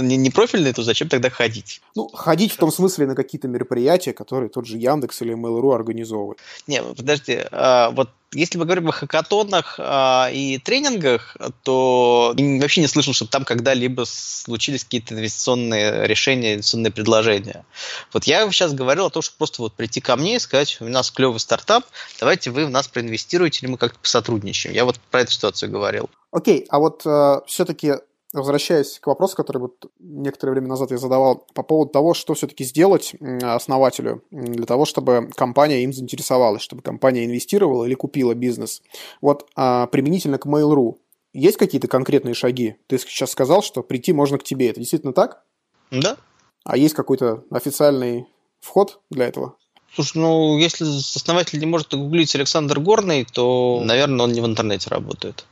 не, 0.08 0.16
не 0.16 0.30
профильный, 0.30 0.72
то 0.72 0.82
зачем 0.82 1.08
тогда 1.08 1.30
ходить? 1.30 1.80
Ну, 1.94 2.08
ходить 2.08 2.50
в 2.50 2.56
том 2.56 2.72
смысле 2.72 3.06
на 3.06 3.14
какие-то 3.14 3.46
мероприятия, 3.46 4.12
которые 4.12 4.48
тот 4.48 4.66
же 4.66 4.78
Яндекс 4.78 5.22
или 5.22 5.36
Mail.ru 5.36 5.72
организовывают. 5.72 6.40
Не, 6.66 6.82
подожди, 6.82 7.42
а, 7.52 7.90
вот 7.90 8.08
если 8.32 8.58
мы 8.58 8.64
говорим 8.64 8.88
о 8.88 8.92
хакатонах 8.92 9.76
а, 9.78 10.30
и 10.32 10.58
тренингах, 10.58 11.36
то 11.62 12.34
вообще 12.36 12.80
не 12.80 12.86
слышал, 12.86 13.12
что 13.12 13.26
там 13.26 13.44
когда-либо 13.44 14.04
случились 14.06 14.84
какие-то 14.84 15.14
инвестиционные 15.14 16.06
решения, 16.06 16.54
инвестиционные 16.54 16.92
предложения. 16.92 17.64
Вот 18.12 18.24
я 18.24 18.50
сейчас 18.50 18.72
говорил 18.72 19.06
о 19.06 19.10
том, 19.10 19.22
что 19.22 19.36
просто 19.36 19.62
вот 19.62 19.74
прийти 19.74 20.00
ко 20.00 20.16
мне 20.16 20.36
и 20.36 20.38
сказать, 20.38 20.78
у 20.80 20.88
нас 20.88 21.10
клевый 21.10 21.40
стартап, 21.40 21.84
давайте 22.20 22.50
вы 22.50 22.66
в 22.66 22.70
нас 22.70 22.88
проинвестируете, 22.88 23.60
или 23.62 23.72
мы 23.72 23.78
как-то 23.78 23.98
посотрудничаем. 23.98 24.74
Я 24.74 24.84
вот 24.84 24.98
про 25.10 25.20
эту 25.20 25.32
ситуацию 25.32 25.70
говорил. 25.70 26.08
Окей, 26.30 26.66
а 26.70 26.78
вот 26.78 27.02
э, 27.04 27.40
все-таки 27.46 27.94
возвращаясь 28.32 28.98
к 28.98 29.06
вопросу, 29.06 29.36
который 29.36 29.58
вот 29.58 29.86
некоторое 29.98 30.52
время 30.52 30.68
назад 30.68 30.90
я 30.90 30.98
задавал 30.98 31.46
по 31.54 31.62
поводу 31.62 31.92
того, 31.92 32.14
что 32.14 32.34
все-таки 32.34 32.64
сделать 32.64 33.14
основателю 33.42 34.22
для 34.30 34.66
того, 34.66 34.84
чтобы 34.84 35.30
компания 35.34 35.84
им 35.84 35.92
заинтересовалась, 35.92 36.62
чтобы 36.62 36.82
компания 36.82 37.24
инвестировала 37.24 37.84
или 37.84 37.94
купила 37.94 38.34
бизнес. 38.34 38.82
Вот 39.20 39.48
а, 39.54 39.86
применительно 39.86 40.38
к 40.38 40.46
Mail.ru 40.46 40.96
есть 41.32 41.56
какие-то 41.56 41.88
конкретные 41.88 42.34
шаги? 42.34 42.76
Ты 42.86 42.98
сейчас 42.98 43.30
сказал, 43.30 43.62
что 43.62 43.82
прийти 43.82 44.12
можно 44.12 44.38
к 44.38 44.44
тебе. 44.44 44.68
Это 44.68 44.80
действительно 44.80 45.12
так? 45.12 45.44
Да. 45.90 46.16
А 46.64 46.76
есть 46.76 46.94
какой-то 46.94 47.44
официальный 47.50 48.26
вход 48.60 49.00
для 49.10 49.26
этого? 49.26 49.56
Слушай, 49.94 50.18
ну, 50.18 50.58
если 50.58 50.84
основатель 50.84 51.58
не 51.58 51.66
может 51.66 51.94
гуглить 51.94 52.34
Александр 52.34 52.80
Горный, 52.80 53.26
то, 53.30 53.82
наверное, 53.84 54.24
он 54.24 54.32
не 54.32 54.40
в 54.40 54.46
интернете 54.46 54.88
работает. 54.88 55.44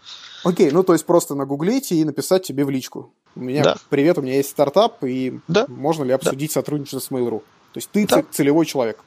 Окей, 0.44 0.70
ну 0.70 0.82
то 0.82 0.92
есть 0.92 1.06
просто 1.06 1.34
нагуглить 1.34 1.92
и 1.92 2.04
написать 2.04 2.42
тебе 2.44 2.64
в 2.64 2.70
личку. 2.70 3.12
У 3.36 3.40
меня 3.40 3.62
да. 3.62 3.76
привет, 3.88 4.18
у 4.18 4.22
меня 4.22 4.36
есть 4.36 4.50
стартап, 4.50 5.04
и 5.04 5.38
да. 5.46 5.66
можно 5.68 6.04
ли 6.04 6.12
обсудить 6.12 6.50
да. 6.50 6.54
сотрудничество 6.54 6.98
с 6.98 7.10
Mail.ru? 7.10 7.40
То 7.72 7.78
есть 7.78 7.90
ты 7.90 8.06
да. 8.06 8.24
целевой 8.30 8.66
человек 8.66 8.98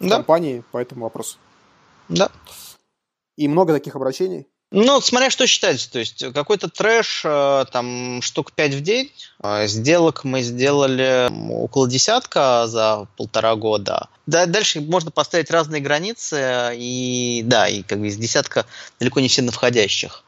в 0.00 0.08
да. 0.08 0.16
компании 0.16 0.62
по 0.72 0.78
этому 0.78 1.02
вопросу. 1.02 1.36
Да. 2.08 2.30
И 3.36 3.46
много 3.48 3.72
таких 3.72 3.94
обращений? 3.96 4.46
Ну, 4.70 5.00
смотря 5.00 5.30
что 5.30 5.46
считать, 5.46 5.88
то 5.90 5.98
есть 5.98 6.22
какой-то 6.34 6.68
трэш, 6.68 7.22
э, 7.24 7.64
там, 7.72 8.20
штук 8.20 8.52
5 8.52 8.74
в 8.74 8.82
день. 8.82 9.10
Э, 9.42 9.66
сделок 9.66 10.24
мы 10.24 10.42
сделали 10.42 11.30
около 11.50 11.88
десятка 11.88 12.66
за 12.66 13.06
полтора 13.16 13.56
года. 13.56 14.08
Да, 14.26 14.44
дальше 14.44 14.82
можно 14.82 15.10
поставить 15.10 15.50
разные 15.50 15.80
границы, 15.80 16.72
и 16.76 17.42
да, 17.46 17.66
и 17.66 17.82
как 17.82 18.00
бы 18.00 18.08
из 18.08 18.18
десятка 18.18 18.66
далеко 19.00 19.20
не 19.20 19.28
все 19.28 19.40
на 19.40 19.52
входящих. 19.52 20.22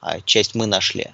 А 0.00 0.20
часть 0.20 0.54
мы 0.54 0.66
нашли. 0.66 1.08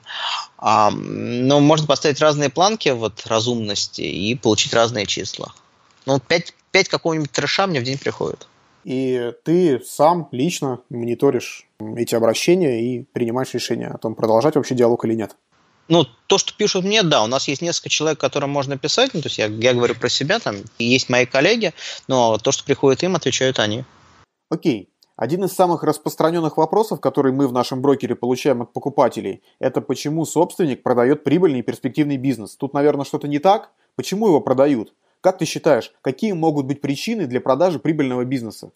А, 0.59 0.90
но 0.90 1.61
можно 1.61 1.87
поставить 1.87 2.20
разные 2.20 2.51
планки 2.51 2.88
вот, 2.88 3.27
разумности 3.27 4.03
и 4.03 4.35
получить 4.35 4.75
разные 4.75 5.07
числа. 5.07 5.53
Ну, 6.07 6.20
5, 6.20 6.55
5 6.70 6.88
какого-нибудь 6.88 7.33
трэша 7.33 7.66
мне 7.66 7.81
в 7.81 7.85
день 7.85 7.99
приходит. 7.99 8.46
И 8.85 9.33
ты 9.44 9.81
сам 9.85 10.29
лично 10.31 10.79
мониторишь 10.90 11.66
эти 11.96 12.14
обращения 12.14 12.81
и 12.81 13.03
принимаешь 13.03 13.53
решение 13.53 13.88
о 13.88 13.99
том, 13.99 14.14
продолжать 14.14 14.55
вообще 14.55 14.77
диалог 14.77 15.05
или 15.05 15.14
нет. 15.14 15.35
Ну, 15.88 16.05
то, 16.27 16.38
что 16.38 16.55
пишут 16.55 16.85
мне, 16.85 17.03
да, 17.03 17.22
у 17.22 17.27
нас 17.27 17.49
есть 17.49 17.62
несколько 17.62 17.88
человек, 17.88 18.20
которым 18.20 18.51
можно 18.51 18.79
писать, 18.79 19.12
ну, 19.14 19.22
то 19.22 19.27
есть 19.27 19.38
я, 19.38 19.46
я 19.46 19.75
говорю 19.75 19.94
про 19.94 20.09
себя, 20.09 20.38
там 20.38 20.57
есть 20.79 21.09
мои 21.09 21.27
коллеги, 21.27 21.75
но 22.09 22.38
то, 22.38 22.53
что 22.53 22.64
приходит 22.64 23.03
им, 23.03 23.14
отвечают 23.14 23.59
они. 23.59 23.85
Окей. 24.51 24.88
Один 25.16 25.44
из 25.44 25.52
самых 25.52 25.83
распространенных 25.83 26.59
вопросов, 26.59 27.00
который 27.00 27.33
мы 27.33 27.48
в 27.48 27.52
нашем 27.52 27.81
брокере 27.81 28.14
получаем 28.14 28.61
от 28.61 28.74
покупателей, 28.74 29.42
это 29.59 29.81
почему 29.81 30.26
собственник 30.26 30.83
продает 30.83 31.24
прибыльный 31.24 31.61
и 31.61 31.62
перспективный 31.62 32.18
бизнес. 32.18 32.55
Тут, 32.55 32.74
наверное, 32.74 33.07
что-то 33.07 33.26
не 33.26 33.38
так. 33.38 33.70
Почему 33.94 34.29
его 34.29 34.42
продают? 34.42 34.92
Как 35.22 35.38
ты 35.38 35.46
считаешь, 35.46 35.92
какие 36.02 36.33
могут 36.33 36.66
быть 36.66 36.83
причины 36.83 37.26
для 37.26 37.40
продажи 37.40 37.79
прибыльного 37.79 38.26
бизнеса? 38.26 38.72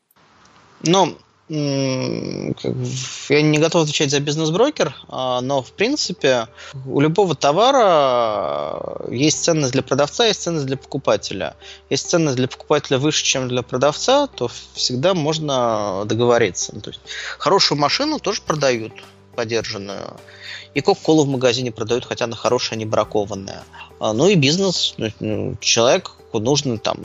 Ну, 0.82 1.14
я 1.50 3.42
не 3.42 3.58
готов 3.58 3.82
отвечать 3.82 4.10
за 4.10 4.20
бизнес-брокер, 4.20 4.94
а, 5.08 5.40
но 5.40 5.62
в 5.62 5.72
принципе 5.72 6.46
у 6.86 7.00
любого 7.00 7.34
товара 7.34 9.08
есть 9.10 9.42
ценность 9.42 9.72
для 9.72 9.82
продавца, 9.82 10.26
есть 10.26 10.42
ценность 10.42 10.66
для 10.66 10.76
покупателя. 10.76 11.56
Если 11.88 12.06
ценность 12.08 12.36
для 12.36 12.46
покупателя 12.46 12.98
выше, 12.98 13.24
чем 13.24 13.48
для 13.48 13.62
продавца, 13.62 14.28
то 14.28 14.48
всегда 14.74 15.12
можно 15.14 16.04
договориться. 16.06 16.70
Ну, 16.72 16.82
то 16.82 16.90
есть 16.90 17.00
хорошую 17.38 17.78
машину 17.78 18.20
тоже 18.20 18.42
продают 18.42 18.92
подержанную. 19.40 20.16
И 20.74 20.82
Кока-Колу 20.82 21.24
в 21.24 21.28
магазине 21.28 21.72
продают, 21.72 22.04
хотя 22.04 22.26
она 22.26 22.36
хорошая, 22.36 22.78
не 22.78 22.84
бракованная. 22.84 23.62
А, 23.98 24.12
ну 24.12 24.28
и 24.28 24.34
бизнес. 24.34 24.94
Ну, 24.98 25.56
человек 25.60 26.12
нужно 26.34 26.78
там 26.78 26.98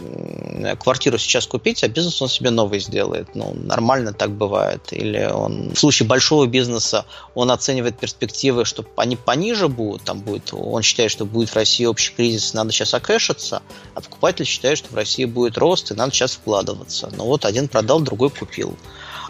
квартиру 0.78 1.18
сейчас 1.18 1.48
купить, 1.48 1.84
а 1.84 1.88
бизнес 1.88 2.22
он 2.22 2.28
себе 2.28 2.50
новый 2.50 2.80
сделает. 2.80 3.36
Ну, 3.36 3.54
нормально 3.54 4.12
так 4.12 4.32
бывает. 4.32 4.82
Или 4.92 5.24
он 5.24 5.72
в 5.74 5.80
случае 5.80 6.08
большого 6.08 6.46
бизнеса 6.46 7.06
он 7.36 7.52
оценивает 7.52 7.98
перспективы, 7.98 8.66
что 8.66 8.86
они 8.98 9.16
пониже 9.16 9.70
будут, 9.70 10.04
там 10.04 10.20
будет, 10.20 10.54
он 10.54 10.82
считает, 10.82 11.10
что 11.10 11.26
будет 11.26 11.50
в 11.50 11.56
России 11.56 11.86
общий 11.86 12.14
кризис, 12.14 12.54
надо 12.54 12.72
сейчас 12.74 12.94
окэшиться, 12.94 13.62
а 13.96 14.02
покупатель 14.02 14.46
считает, 14.46 14.78
что 14.78 14.90
в 14.92 14.96
России 14.96 15.26
будет 15.26 15.58
рост, 15.58 15.92
и 15.92 15.96
надо 15.96 16.12
сейчас 16.12 16.34
вкладываться. 16.34 17.10
Ну 17.18 17.24
вот 17.24 17.46
один 17.46 17.70
продал, 17.70 18.02
другой 18.02 18.30
купил. 18.30 18.78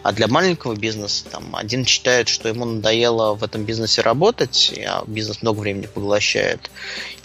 А 0.06 0.12
для 0.12 0.28
маленького 0.28 0.76
бизнеса 0.76 1.26
там 1.32 1.56
один 1.56 1.84
считает, 1.84 2.28
что 2.28 2.48
ему 2.48 2.64
надоело 2.66 3.34
в 3.34 3.44
этом 3.44 3.64
бизнесе 3.64 4.04
работать, 4.04 4.72
а 4.88 5.04
бизнес 5.08 5.42
много 5.42 5.62
времени 5.62 5.88
поглощает, 5.88 6.70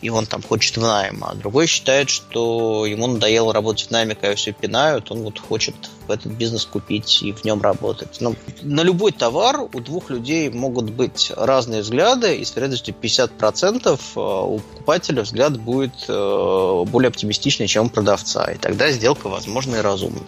и 0.00 0.08
он 0.08 0.24
там 0.24 0.40
хочет 0.42 0.78
в 0.78 0.80
найм, 0.80 1.22
а 1.22 1.34
другой 1.34 1.66
считает, 1.66 2.08
что 2.08 2.86
ему 2.86 3.06
надоело 3.06 3.52
работать 3.52 3.88
в 3.88 3.90
найме, 3.90 4.14
когда 4.14 4.34
все 4.34 4.52
пинают, 4.52 5.10
он 5.10 5.24
вот 5.24 5.38
хочет 5.38 5.74
в 6.08 6.10
этот 6.10 6.32
бизнес 6.32 6.64
купить 6.64 7.22
и 7.22 7.34
в 7.34 7.44
нем 7.44 7.60
работать. 7.60 8.16
Но 8.20 8.30
ну, 8.30 8.36
на 8.62 8.82
любой 8.82 9.12
товар 9.12 9.60
у 9.60 9.80
двух 9.80 10.08
людей 10.08 10.48
могут 10.48 10.88
быть 10.88 11.30
разные 11.36 11.82
взгляды, 11.82 12.36
и 12.36 12.46
с 12.46 12.56
вероятностью 12.56 12.94
50% 12.98 13.88
э, 13.88 14.20
у 14.20 14.58
покупателя 14.58 15.20
взгляд 15.20 15.60
будет 15.60 16.06
э, 16.08 16.84
более 16.86 17.08
оптимистичный, 17.08 17.66
чем 17.66 17.86
у 17.86 17.90
продавца, 17.90 18.50
и 18.50 18.56
тогда 18.56 18.90
сделка 18.90 19.28
возможна 19.28 19.76
и 19.76 19.80
разумна. 19.80 20.22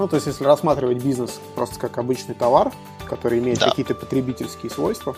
Ну, 0.00 0.08
то 0.08 0.16
есть, 0.16 0.26
если 0.26 0.44
рассматривать 0.44 1.04
бизнес 1.04 1.38
просто 1.54 1.78
как 1.78 1.98
обычный 1.98 2.34
товар, 2.34 2.72
который 3.06 3.38
имеет 3.38 3.58
да. 3.58 3.68
какие-то 3.68 3.94
потребительские 3.94 4.70
свойства, 4.70 5.14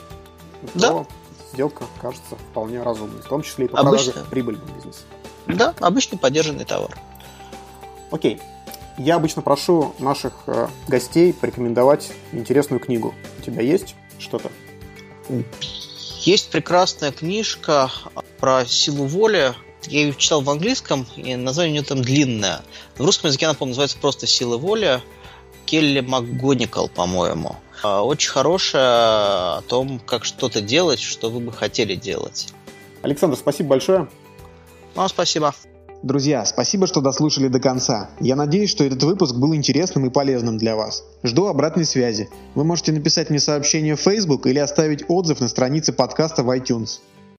да. 0.75 0.89
то 0.89 1.07
сделка 1.53 1.85
кажется 2.01 2.35
вполне 2.35 2.83
разумной, 2.83 3.23
в 3.23 3.29
том 3.29 3.43
числе 3.43 3.67
и 3.67 3.69
по 3.69 3.79
Обычно... 3.79 4.11
продаже 4.11 4.29
прибыльного 4.29 4.69
бизнеса. 4.75 5.03
Да, 5.47 5.73
обычный 5.79 6.19
поддержанный 6.19 6.65
товар. 6.65 6.99
Окей. 8.11 8.41
Я 8.99 9.15
обычно 9.15 9.41
прошу 9.41 9.95
наших 10.01 10.33
э, 10.49 10.67
гостей 10.89 11.33
порекомендовать 11.33 12.11
интересную 12.33 12.81
книгу. 12.81 13.15
У 13.39 13.43
тебя 13.43 13.63
есть 13.63 13.95
что-то? 14.19 14.51
Есть 16.23 16.51
прекрасная 16.51 17.13
книжка 17.13 17.89
про 18.41 18.67
силу 18.67 19.05
воли 19.05 19.55
я 19.89 20.03
ее 20.03 20.15
читал 20.15 20.41
в 20.43 20.51
английском, 20.51 21.07
и 21.17 21.35
название 21.37 21.73
у 21.73 21.75
нее 21.75 21.85
там 21.85 22.03
длинное. 22.03 22.63
В 22.97 23.05
русском 23.05 23.29
языке 23.29 23.47
она, 23.47 23.55
по-моему, 23.55 23.73
называется 23.73 23.99
просто 23.99 24.27
«Сила 24.27 24.57
воли». 24.57 25.03
Келли 25.65 26.01
МакГоникал, 26.01 26.89
по-моему. 26.89 27.57
А, 27.83 28.03
очень 28.03 28.31
хорошая 28.31 28.83
о 28.83 29.63
том, 29.67 30.01
как 30.05 30.25
что-то 30.25 30.61
делать, 30.61 31.01
что 31.01 31.31
вы 31.31 31.41
бы 31.41 31.53
хотели 31.53 31.95
делать. 31.95 32.49
Александр, 33.03 33.37
спасибо 33.37 33.71
большое. 33.71 34.09
Вам 34.95 35.09
спасибо. 35.09 35.55
Друзья, 36.03 36.45
спасибо, 36.45 36.89
что 36.89 37.01
дослушали 37.01 37.47
до 37.47 37.61
конца. 37.61 38.11
Я 38.19 38.35
надеюсь, 38.35 38.71
что 38.71 38.83
этот 38.83 39.03
выпуск 39.05 39.37
был 39.37 39.55
интересным 39.55 40.05
и 40.07 40.11
полезным 40.11 40.59
для 40.59 40.75
вас. 40.75 41.05
Жду 41.23 41.47
обратной 41.47 41.85
связи. 41.85 42.29
Вы 42.57 42.65
можете 42.65 42.91
написать 42.91 43.31
мне 43.31 43.39
сообщение 43.39 43.95
в 43.95 44.01
Facebook 44.01 44.47
или 44.47 44.59
оставить 44.59 45.05
отзыв 45.07 45.41
на 45.41 45.49
странице 45.49 45.93
подкаста 45.93 46.43
в 46.43 46.51
iTunes. 46.51 46.99